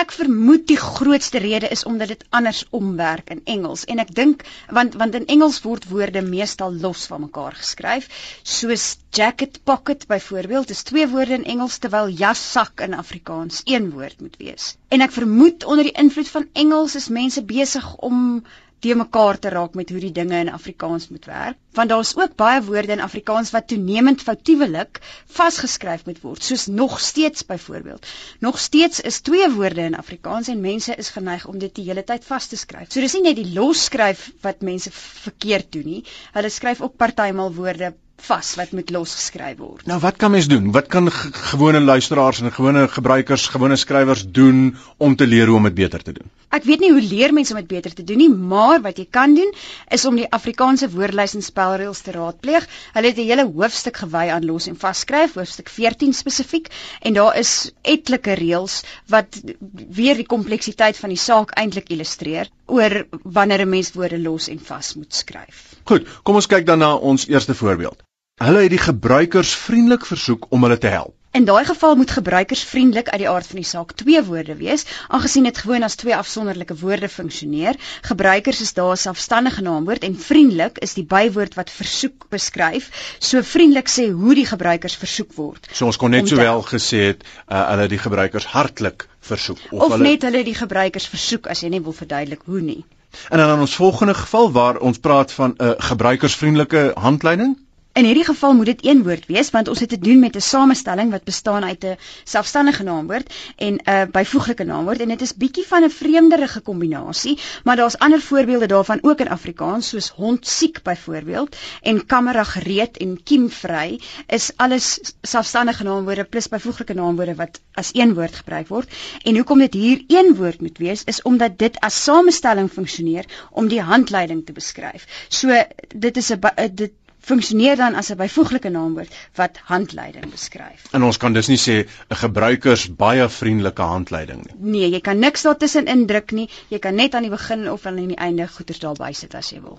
Ek 0.00 0.12
vermoed 0.16 0.62
die 0.70 0.78
grootste 0.80 1.40
rede 1.44 1.68
is 1.74 1.84
omdat 1.88 2.08
dit 2.12 2.22
anders 2.38 2.60
omwerk 2.78 3.28
in 3.34 3.42
Engels 3.54 3.84
en 3.94 4.00
ek 4.04 4.12
dink 4.18 4.44
want 4.78 4.94
want 5.02 5.18
in 5.18 5.26
Engels 5.34 5.58
word 5.66 5.84
woorde 5.90 6.22
meestal 6.28 6.78
los 6.84 7.02
van 7.10 7.24
mekaar 7.26 7.58
geskryf 7.58 8.08
soos 8.54 8.86
jacket 9.18 9.60
pocket 9.68 10.06
byvoorbeeld 10.14 10.72
is 10.76 10.82
twee 10.90 11.08
woorde 11.12 11.36
in 11.40 11.44
Engels 11.56 11.76
terwyl 11.84 12.08
jassak 12.22 12.80
in 12.88 12.96
Afrikaans 13.02 13.60
een 13.74 13.90
woord 13.92 14.20
moet 14.24 14.40
wees. 14.40 14.72
En 14.88 15.04
ek 15.04 15.12
vermoed 15.18 15.64
onder 15.64 15.90
die 15.90 15.98
invloed 16.04 16.32
van 16.38 16.48
Engels 16.64 16.96
is 17.02 17.12
mense 17.20 17.44
besig 17.54 17.92
om 17.96 18.44
te 18.82 18.94
mekaar 18.98 19.38
te 19.38 19.50
raak 19.54 19.76
met 19.78 19.90
hoe 19.94 20.00
die 20.02 20.12
dinge 20.14 20.38
in 20.42 20.50
Afrikaans 20.50 21.08
moet 21.08 21.26
werk. 21.30 21.58
Want 21.78 21.88
daar's 21.92 22.16
ook 22.18 22.34
baie 22.36 22.62
woorde 22.66 22.96
in 22.96 23.04
Afrikaans 23.04 23.52
wat 23.54 23.68
toenemend 23.70 24.22
foutiewelik 24.26 24.98
vasgeskryf 25.38 26.02
moet 26.08 26.20
word 26.24 26.42
soos 26.44 26.66
nog 26.66 26.98
steeds 27.00 27.46
byvoorbeeld. 27.46 28.06
Nog 28.40 28.58
steeds 28.58 29.00
is 29.00 29.20
twee 29.20 29.50
woorde 29.54 29.86
in 29.86 29.98
Afrikaans 29.98 30.50
en 30.52 30.60
mense 30.60 30.94
is 30.94 31.12
geneig 31.14 31.46
om 31.46 31.58
dit 31.62 31.74
die 31.78 31.86
hele 31.90 32.04
tyd 32.04 32.26
vas 32.26 32.50
te 32.50 32.58
skryf. 32.58 32.90
So 32.90 33.00
dis 33.00 33.14
nie 33.18 33.24
net 33.28 33.38
die 33.38 33.52
losskryf 33.54 34.30
wat 34.42 34.66
mense 34.66 34.90
verkeerd 34.92 35.72
doen 35.72 35.86
nie. 35.94 36.02
Hulle 36.34 36.50
skryf 36.50 36.82
ook 36.82 36.98
partymal 36.98 37.54
woorde 37.54 37.94
vas 38.26 38.54
wat 38.58 38.70
moet 38.76 38.90
losgeskryf 38.94 39.58
word. 39.58 39.86
Nou 39.90 39.98
wat 40.02 40.16
kan 40.20 40.30
mens 40.30 40.48
doen? 40.50 40.70
Wat 40.74 40.86
kan 40.92 41.10
gewone 41.10 41.80
luisteraars 41.80 42.40
en 42.40 42.52
gewone 42.52 42.86
gebruikers, 42.88 43.48
gewone 43.52 43.76
skrywers 43.76 44.24
doen 44.38 44.76
om 44.96 45.16
te 45.16 45.26
leer 45.26 45.50
hoe 45.50 45.56
om 45.56 45.68
dit 45.68 45.74
beter 45.74 46.02
te 46.02 46.12
doen? 46.12 46.30
Ek 46.52 46.66
weet 46.68 46.82
nie 46.84 46.92
hoe 46.92 47.02
leer 47.02 47.32
mense 47.32 47.54
om 47.54 47.60
dit 47.60 47.70
beter 47.70 47.94
te 47.96 48.04
doen 48.04 48.20
nie, 48.20 48.28
maar 48.28 48.82
wat 48.84 48.98
jy 49.00 49.06
kan 49.10 49.34
doen 49.34 49.50
is 49.96 50.04
om 50.08 50.18
die 50.20 50.28
Afrikaanse 50.28 50.90
woordelys 50.92 51.34
en 51.38 51.42
spelreëls 51.42 52.02
te 52.04 52.12
raadpleeg. 52.12 52.68
Hulle 52.92 53.12
het 53.12 53.18
'n 53.18 53.28
hele 53.30 53.46
hoofstuk 53.48 53.96
gewy 54.04 54.28
aan 54.34 54.44
los 54.44 54.68
en 54.68 54.76
vasskryf, 54.76 55.34
hoofstuk 55.34 55.68
14 55.68 56.12
spesifiek, 56.12 56.68
en 57.00 57.14
daar 57.14 57.36
is 57.36 57.72
etlike 57.82 58.34
reëls 58.34 58.82
wat 59.08 59.40
weer 59.88 60.14
die 60.14 60.26
kompleksiteit 60.26 60.96
van 60.96 61.08
die 61.08 61.18
saak 61.18 61.56
eintlik 61.56 61.88
illustreer 61.88 62.48
oor 62.66 63.06
wanneer 63.24 63.60
'n 63.64 63.68
mens 63.68 63.92
woorde 63.92 64.18
los 64.18 64.48
en 64.48 64.60
vas 64.60 64.94
moet 64.94 65.14
skryf. 65.14 65.74
Goed, 65.84 66.06
kom 66.22 66.34
ons 66.34 66.46
kyk 66.46 66.66
dan 66.66 66.78
na 66.78 66.94
ons 66.94 67.26
eerste 67.26 67.54
voorbeeld. 67.54 68.02
Hulle 68.42 68.62
het 68.64 68.72
die 68.72 68.78
gebruikers 68.82 69.50
vriendelik 69.54 70.06
versoek 70.06 70.46
om 70.50 70.64
hulle 70.66 70.78
te 70.78 70.90
help. 70.90 71.14
In 71.32 71.44
daai 71.48 71.64
geval 71.64 71.94
moet 71.96 72.10
gebruikersvriendelik 72.10 73.08
uit 73.08 73.20
die 73.22 73.28
aard 73.28 73.46
van 73.46 73.60
die 73.60 73.68
saak 73.68 73.92
twee 73.96 74.22
woorde 74.24 74.56
wees, 74.58 74.84
aangesien 75.08 75.46
dit 75.48 75.58
gewoon 75.58 75.86
as 75.86 75.94
twee 76.00 76.16
afsonderlike 76.16 76.74
woorde 76.80 77.08
funksioneer. 77.08 77.78
Gebruikers 78.08 78.60
is 78.60 78.74
daar 78.74 78.92
'n 78.92 79.00
selfstandige 79.02 79.62
naamwoord 79.62 80.04
en 80.08 80.18
vriendelik 80.18 80.78
is 80.78 80.94
die 80.98 81.06
bywoord 81.14 81.54
wat 81.54 81.70
versoek 81.70 82.26
beskryf. 82.28 82.90
So 83.18 83.42
vriendelik 83.42 83.88
sê 83.88 84.10
hoe 84.10 84.34
die 84.34 84.46
gebruikers 84.46 84.96
versoek 84.96 85.32
word. 85.32 85.68
So 85.72 85.86
ons 85.86 85.96
kon 85.96 86.10
net 86.10 86.28
sowel 86.28 86.62
gesê 86.62 87.06
het 87.06 87.24
uh, 87.48 87.68
hulle 87.70 87.88
die 87.88 87.98
gebruikers 87.98 88.44
hartlik 88.44 89.08
versoek 89.20 89.58
of, 89.70 89.80
of 89.80 89.90
hulle... 89.90 90.02
net 90.02 90.22
hulle 90.22 90.44
die 90.44 90.54
gebruikers 90.54 91.06
versoek 91.06 91.46
as 91.46 91.60
jy 91.60 91.68
nie 91.68 91.82
wil 91.82 91.92
verduidelik 91.92 92.42
hoe 92.44 92.60
nie. 92.60 92.84
En 93.30 93.38
dan 93.38 93.54
in 93.54 93.60
ons 93.60 93.74
volgende 93.74 94.14
geval 94.14 94.52
waar 94.52 94.78
ons 94.78 94.98
praat 94.98 95.32
van 95.32 95.54
'n 95.58 95.64
uh, 95.64 95.74
gebruikersvriendelike 95.78 96.92
handleiding 96.96 97.56
In 97.92 98.06
hierdie 98.08 98.24
geval 98.24 98.54
moet 98.56 98.66
dit 98.66 98.86
een 98.86 99.02
woord 99.04 99.26
wees 99.28 99.50
want 99.52 99.68
ons 99.68 99.80
het 99.80 99.88
te 99.92 99.98
doen 99.98 100.18
met 100.18 100.36
'n 100.36 100.40
samestelling 100.40 101.10
wat 101.10 101.24
bestaan 101.24 101.64
uit 101.64 101.84
'n 101.84 101.96
selfstandige 102.24 102.82
naamwoord 102.82 103.34
en 103.56 103.74
'n 103.84 104.10
byvoeglike 104.10 104.64
naamwoord 104.64 105.00
en 105.00 105.08
dit 105.08 105.20
is 105.20 105.34
bietjie 105.34 105.66
van 105.66 105.84
'n 105.84 105.90
vreemderige 105.90 106.60
kombinasie, 106.60 107.38
maar 107.64 107.76
daar's 107.76 107.96
ander 107.96 108.20
voorbeelde 108.20 108.66
daarvan 108.66 108.98
ook 109.02 109.20
in 109.20 109.28
Afrikaans 109.28 109.88
soos 109.88 110.08
hond 110.08 110.46
siek 110.46 110.82
byvoorbeeld 110.82 111.56
en 111.82 112.06
kamera 112.06 112.44
gereed 112.44 112.96
en 112.96 113.22
kiemvry 113.22 114.00
is 114.26 114.50
alles 114.56 115.00
selfstandige 115.22 115.82
naamwoorde 115.82 116.24
plus 116.24 116.48
byvoeglike 116.48 116.94
naamwoorde 116.94 117.34
wat 117.34 117.60
as 117.72 117.90
een 117.92 118.14
woord 118.14 118.34
gebruik 118.34 118.68
word. 118.68 118.92
En 119.22 119.36
hoekom 119.36 119.58
dit 119.58 119.74
hier 119.74 120.04
een 120.06 120.34
woord 120.34 120.60
moet 120.60 120.78
wees 120.78 121.04
is 121.04 121.22
omdat 121.22 121.58
dit 121.58 121.80
as 121.80 122.02
samestelling 122.04 122.70
funksioneer 122.70 123.24
om 123.50 123.68
die 123.68 123.80
handleiding 123.80 124.46
te 124.46 124.52
beskryf. 124.52 125.26
So 125.28 125.62
dit 125.94 126.16
is 126.16 126.30
'n 126.32 126.40
dit 126.74 126.92
funksioneer 127.22 127.76
dan 127.76 127.94
as 127.94 128.10
'n 128.10 128.16
byvoeglike 128.16 128.68
naamwoord 128.68 129.14
wat 129.34 129.58
handleiding 129.64 130.30
beskryf. 130.30 130.86
En 130.92 131.02
ons 131.02 131.16
kan 131.16 131.32
dus 131.32 131.48
nie 131.48 131.58
sê 131.58 131.86
'n 132.10 132.16
gebruikers 132.24 132.88
baie 132.96 133.28
vriendelike 133.28 133.82
handleiding 133.82 134.44
nie. 134.44 134.54
Nee, 134.58 134.90
jy 134.90 135.00
kan 135.00 135.18
niks 135.18 135.42
daartussen 135.42 135.86
indruk 135.86 136.32
nie. 136.32 136.48
Jy 136.68 136.78
kan 136.78 136.94
net 136.94 137.14
aan 137.14 137.22
die 137.22 137.30
begin 137.30 137.70
of 137.70 137.86
aan 137.86 137.96
die 137.96 138.16
einde 138.16 138.48
goeders 138.48 138.78
daarby 138.78 139.12
sit 139.12 139.34
as 139.34 139.50
jy 139.50 139.60
wil. 139.60 139.78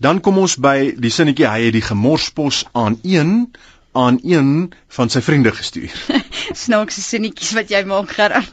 Dan 0.00 0.20
kom 0.20 0.38
ons 0.38 0.56
by 0.56 0.94
die 0.98 1.10
sinnetjie 1.10 1.46
hy 1.46 1.64
het 1.64 1.72
die 1.72 1.88
gemorspos 1.88 2.64
aan 2.72 2.98
een 3.02 3.52
aan 3.92 4.18
een 4.22 4.72
van 4.88 5.08
sy 5.08 5.20
vriende 5.20 5.52
gestuur. 5.52 5.92
Snaakse 6.64 7.02
sinnetjies 7.02 7.52
wat 7.52 7.68
jy 7.68 7.84
maak, 7.84 8.10
Gerard 8.10 8.48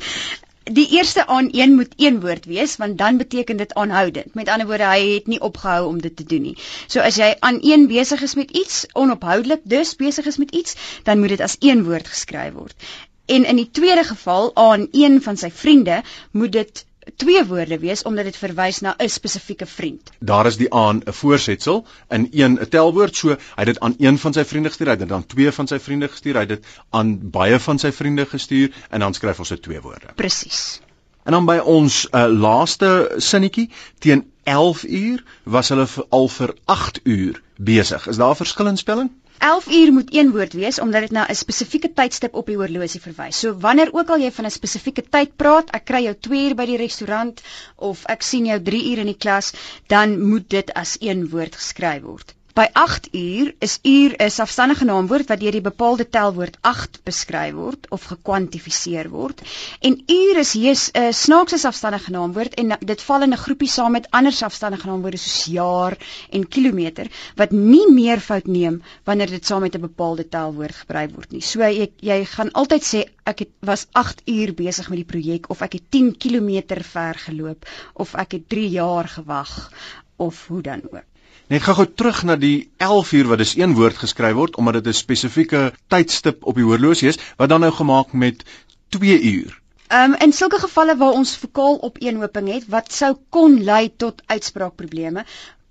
die 0.72 0.88
eerste 0.90 1.28
aan 1.28 1.50
een 1.52 1.76
moet 1.76 1.94
een 1.98 2.20
woord 2.22 2.46
wees 2.46 2.76
want 2.78 2.98
dan 2.98 3.18
beteken 3.18 3.58
dit 3.58 3.74
aanhoudend. 3.74 4.34
Met 4.34 4.50
ander 4.50 4.68
woorde, 4.68 4.86
hy 4.86 5.14
het 5.14 5.28
nie 5.28 5.42
opgehou 5.42 5.88
om 5.88 6.02
dit 6.02 6.16
te 6.16 6.24
doen 6.24 6.42
nie. 6.42 6.58
So 6.88 7.00
as 7.00 7.16
jy 7.16 7.36
aan 7.40 7.60
een 7.62 7.88
besig 7.88 8.22
is 8.22 8.36
met 8.36 8.52
iets, 8.52 8.86
onophoudelik 8.94 9.62
dus 9.64 9.96
besig 9.96 10.26
is 10.26 10.38
met 10.38 10.52
iets, 10.52 10.76
dan 11.04 11.20
moet 11.20 11.36
dit 11.36 11.42
as 11.42 11.56
een 11.60 11.84
woord 11.84 12.08
geskryf 12.08 12.54
word. 12.54 12.90
En 13.26 13.46
in 13.46 13.56
die 13.56 13.70
tweede 13.72 14.04
geval 14.04 14.56
aan 14.56 14.88
een 14.92 15.22
van 15.22 15.38
sy 15.38 15.52
vriende 15.54 16.02
moet 16.32 16.52
dit 16.52 16.86
twee 17.16 17.46
woorde 17.46 17.80
wees 17.80 18.04
omdat 18.04 18.26
dit 18.30 18.38
verwys 18.38 18.80
na 18.80 18.96
'n 18.98 19.10
spesifieke 19.10 19.66
vriend. 19.66 20.12
Daar 20.20 20.46
is 20.46 20.58
die 20.58 20.74
aan 20.74 21.02
'n 21.06 21.14
voorsetsel 21.14 21.86
in 22.10 22.28
een 22.32 22.60
'n 22.62 22.70
telwoord, 22.70 23.16
so 23.16 23.30
hy 23.30 23.38
het 23.56 23.66
dit 23.66 23.80
aan 23.80 23.96
een 23.98 24.18
van 24.18 24.34
sy 24.34 24.44
vriende 24.44 24.70
gestuur, 24.70 24.88
hy 24.88 24.98
het 24.98 25.08
dit 25.08 25.12
aan 25.12 25.26
twee 25.26 25.52
van 25.52 25.68
sy 25.68 25.80
vriende 25.80 26.08
gestuur, 26.08 26.34
hy 26.34 26.40
het 26.40 26.50
dit 26.50 26.66
aan 26.90 27.30
baie 27.30 27.60
van 27.60 27.80
sy 27.80 27.92
vriende 27.92 28.26
gestuur 28.26 28.74
en 28.90 29.00
dan 29.00 29.14
skryf 29.14 29.40
ons 29.40 29.50
dit 29.50 29.62
twee 29.62 29.82
woorde. 29.82 30.14
Presies. 30.16 30.82
En 31.24 31.32
dan 31.32 31.46
by 31.46 31.58
ons 31.58 32.08
uh, 32.12 32.26
laaste 32.26 33.16
sinnetjie 33.18 33.70
teen 34.00 34.32
11 34.44 34.84
uur 34.84 35.24
was 35.44 35.70
hulle 35.70 35.88
al 36.10 36.28
vir 36.28 36.56
8 36.66 37.00
uur 37.04 37.42
besig. 37.56 38.08
Is 38.08 38.18
daar 38.18 38.32
'n 38.32 38.36
verskil 38.36 38.68
in 38.68 38.78
spelling? 38.78 39.12
11 39.40 39.68
uur 39.72 39.92
moet 39.94 40.16
een 40.16 40.32
woord 40.32 40.54
wees 40.54 40.80
omdat 40.80 41.02
dit 41.02 41.12
na 41.12 41.26
'n 41.28 41.36
spesifieke 41.36 41.94
tydstip 41.94 42.34
op 42.34 42.46
die 42.52 42.58
horlosie 42.60 43.02
verwys. 43.02 43.40
So 43.40 43.54
wanneer 43.66 43.94
ook 43.94 44.10
al 44.10 44.20
jy 44.20 44.32
van 44.32 44.46
'n 44.46 44.52
spesifieke 44.52 45.04
tyd 45.10 45.36
praat, 45.36 45.72
ek 45.72 45.86
kry 45.86 46.02
jou 46.04 46.16
2 46.28 46.48
uur 46.48 46.56
by 46.56 46.66
die 46.66 46.78
restaurant 46.78 47.42
of 47.76 48.06
ek 48.06 48.22
sien 48.22 48.46
jou 48.46 48.60
3 48.62 48.84
uur 48.92 48.98
in 48.98 49.12
die 49.14 49.22
klas, 49.28 49.54
dan 49.88 50.20
moet 50.30 50.50
dit 50.50 50.74
as 50.74 50.98
een 51.00 51.30
woord 51.30 51.56
geskryf 51.56 52.02
word. 52.02 52.36
By 52.60 52.66
8 52.74 53.08
uur 53.16 53.54
is 53.66 53.80
uur 53.88 54.14
'n 54.24 54.32
selfstandige 54.38 54.86
naamwoord 54.86 55.30
wat 55.32 55.40
deur 55.40 55.56
die 55.56 55.68
bepaalde 55.68 56.06
telwoord 56.16 56.58
8 56.70 56.98
beskryf 57.10 57.54
word 57.56 57.86
of 57.96 58.08
gekwantifiseer 58.12 59.08
word. 59.10 59.42
En 59.80 59.96
uur 60.16 60.40
is 60.42 60.52
hier 60.54 60.76
'n 60.76 61.14
snaakse 61.14 61.58
selfstandige 61.58 62.12
naamwoord 62.12 62.54
en 62.64 62.76
dit 62.80 63.02
val 63.02 63.22
in 63.22 63.32
'n 63.32 63.44
groepie 63.46 63.70
saam 63.76 63.92
met 63.92 64.10
ander 64.12 64.36
selfstandige 64.40 64.88
naamwoorde 64.88 65.18
soos 65.18 65.46
jaar 65.54 65.98
en 66.30 66.48
kilometer 66.48 67.08
wat 67.36 67.52
nie 67.52 67.88
meer 67.92 68.20
fout 68.20 68.48
neem 68.48 68.82
wanneer 69.04 69.30
dit 69.30 69.46
saam 69.46 69.62
met 69.62 69.76
'n 69.76 69.88
bepaalde 69.88 70.28
telwoord 70.30 70.76
gebruik 70.76 71.16
word 71.16 71.32
nie. 71.32 71.42
So 71.42 71.60
jy 71.60 71.92
jy 72.00 72.26
gaan 72.26 72.52
altyd 72.52 72.84
sê 72.84 73.06
ek 73.24 73.40
het 73.40 73.54
was 73.60 73.88
8 73.92 74.22
uur 74.26 74.54
besig 74.54 74.90
met 74.90 74.98
die 74.98 75.12
projek 75.14 75.50
of 75.50 75.62
ek 75.62 75.74
het 75.74 75.92
10 75.92 76.18
km 76.18 76.84
ver 76.84 77.16
geloop 77.16 77.66
of 77.94 78.16
ek 78.16 78.32
het 78.32 78.50
3 78.50 78.70
jaar 78.70 79.08
gewag 79.08 79.72
of 80.18 80.48
hoe 80.48 80.62
dan 80.62 80.82
ook. 80.92 81.09
Net 81.50 81.64
gou-gou 81.66 81.88
terug 81.98 82.20
na 82.30 82.36
die 82.38 82.70
11 82.78 83.12
uur 83.18 83.30
wat 83.32 83.40
dis 83.42 83.56
een 83.58 83.72
woord 83.74 83.98
geskryf 83.98 84.36
word 84.38 84.58
omdat 84.62 84.76
dit 84.78 84.88
'n 84.92 84.98
spesifieke 84.98 85.62
tydstip 85.94 86.46
op 86.46 86.56
die 86.56 86.66
horlosie 86.68 87.08
is 87.10 87.18
wat 87.38 87.50
dan 87.50 87.66
nou 87.66 87.72
gemaak 87.74 88.14
met 88.14 88.44
2 88.90 89.22
uur. 89.22 89.56
Ehm 89.88 90.12
um, 90.12 90.16
in 90.26 90.32
sulke 90.32 90.60
gevalle 90.62 90.96
waar 90.98 91.18
ons 91.18 91.38
vokaal 91.38 91.82
opeenhoping 91.82 92.52
het 92.54 92.68
wat 92.70 92.94
sou 92.94 93.16
kon 93.30 93.64
lei 93.64 93.90
tot 93.98 94.22
uitspraakprobleme, 94.26 95.26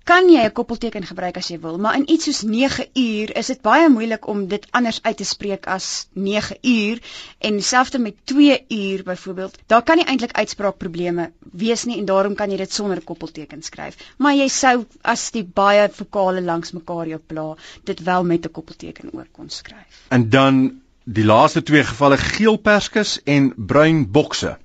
kan 0.09 0.29
jy 0.33 0.43
'n 0.45 0.57
koppelteken 0.57 1.05
gebruik 1.05 1.37
as 1.37 1.47
jy 1.51 1.59
wil, 1.61 1.77
maar 1.77 1.95
in 1.95 2.09
iets 2.09 2.25
soos 2.25 2.41
9 2.41 2.85
uur 2.93 3.35
is 3.37 3.47
dit 3.51 3.61
baie 3.61 3.89
moeilik 3.89 4.27
om 4.27 4.47
dit 4.47 4.65
anders 4.71 4.99
uit 5.03 5.17
te 5.17 5.23
spreek 5.23 5.67
as 5.67 6.07
9 6.13 6.57
uur 6.61 7.01
en 7.37 7.59
dieselfde 7.61 7.99
met 7.99 8.15
2 8.23 8.65
uur 8.67 9.03
byvoorbeeld. 9.03 9.57
Daar 9.67 9.83
kan 9.83 9.97
nie 9.97 10.05
eintlik 10.05 10.31
uitspraakprobleme 10.31 11.31
wees 11.51 11.83
nie 11.85 11.97
en 11.99 12.05
daarom 12.05 12.35
kan 12.35 12.49
jy 12.49 12.57
dit 12.57 12.73
sonder 12.73 13.03
koppelteken 13.03 13.61
skryf. 13.61 13.95
Maar 14.17 14.33
jy 14.35 14.47
sou 14.47 14.85
as 15.01 15.29
die 15.31 15.43
baie 15.43 15.89
vokale 15.93 16.41
langs 16.41 16.71
mekaar 16.71 17.07
jou 17.07 17.19
pla, 17.19 17.55
dit 17.83 18.03
wel 18.03 18.23
met 18.23 18.45
'n 18.45 18.51
koppelteken 18.51 19.13
ook 19.13 19.27
kon 19.31 19.49
skryf. 19.49 20.05
En 20.09 20.29
dan 20.29 20.81
die 21.03 21.25
laaste 21.25 21.61
twee 21.63 21.83
gevalle 21.83 22.17
geel 22.17 22.57
perskes 22.57 23.19
en 23.23 23.53
bruin 23.55 24.11
bokse. 24.11 24.57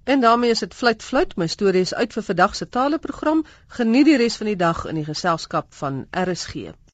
En 0.04 0.20
daarmee 0.20 0.50
is 0.50 0.60
dit 0.60 0.74
fluit 0.74 1.04
fluit. 1.04 1.36
My 1.36 1.48
storie 1.48 1.82
is 1.82 1.94
uit 1.94 2.14
vir 2.14 2.24
vandag 2.24 2.56
se 2.56 2.70
taleprogram. 2.70 3.46
Geniet 3.68 4.06
die 4.06 4.18
res 4.18 4.36
van 4.36 4.48
die 4.48 4.56
dag 4.56 4.86
in 4.86 4.96
die 4.96 5.06
geselskap 5.06 5.74
van 5.74 6.08
RSG. 6.12 6.54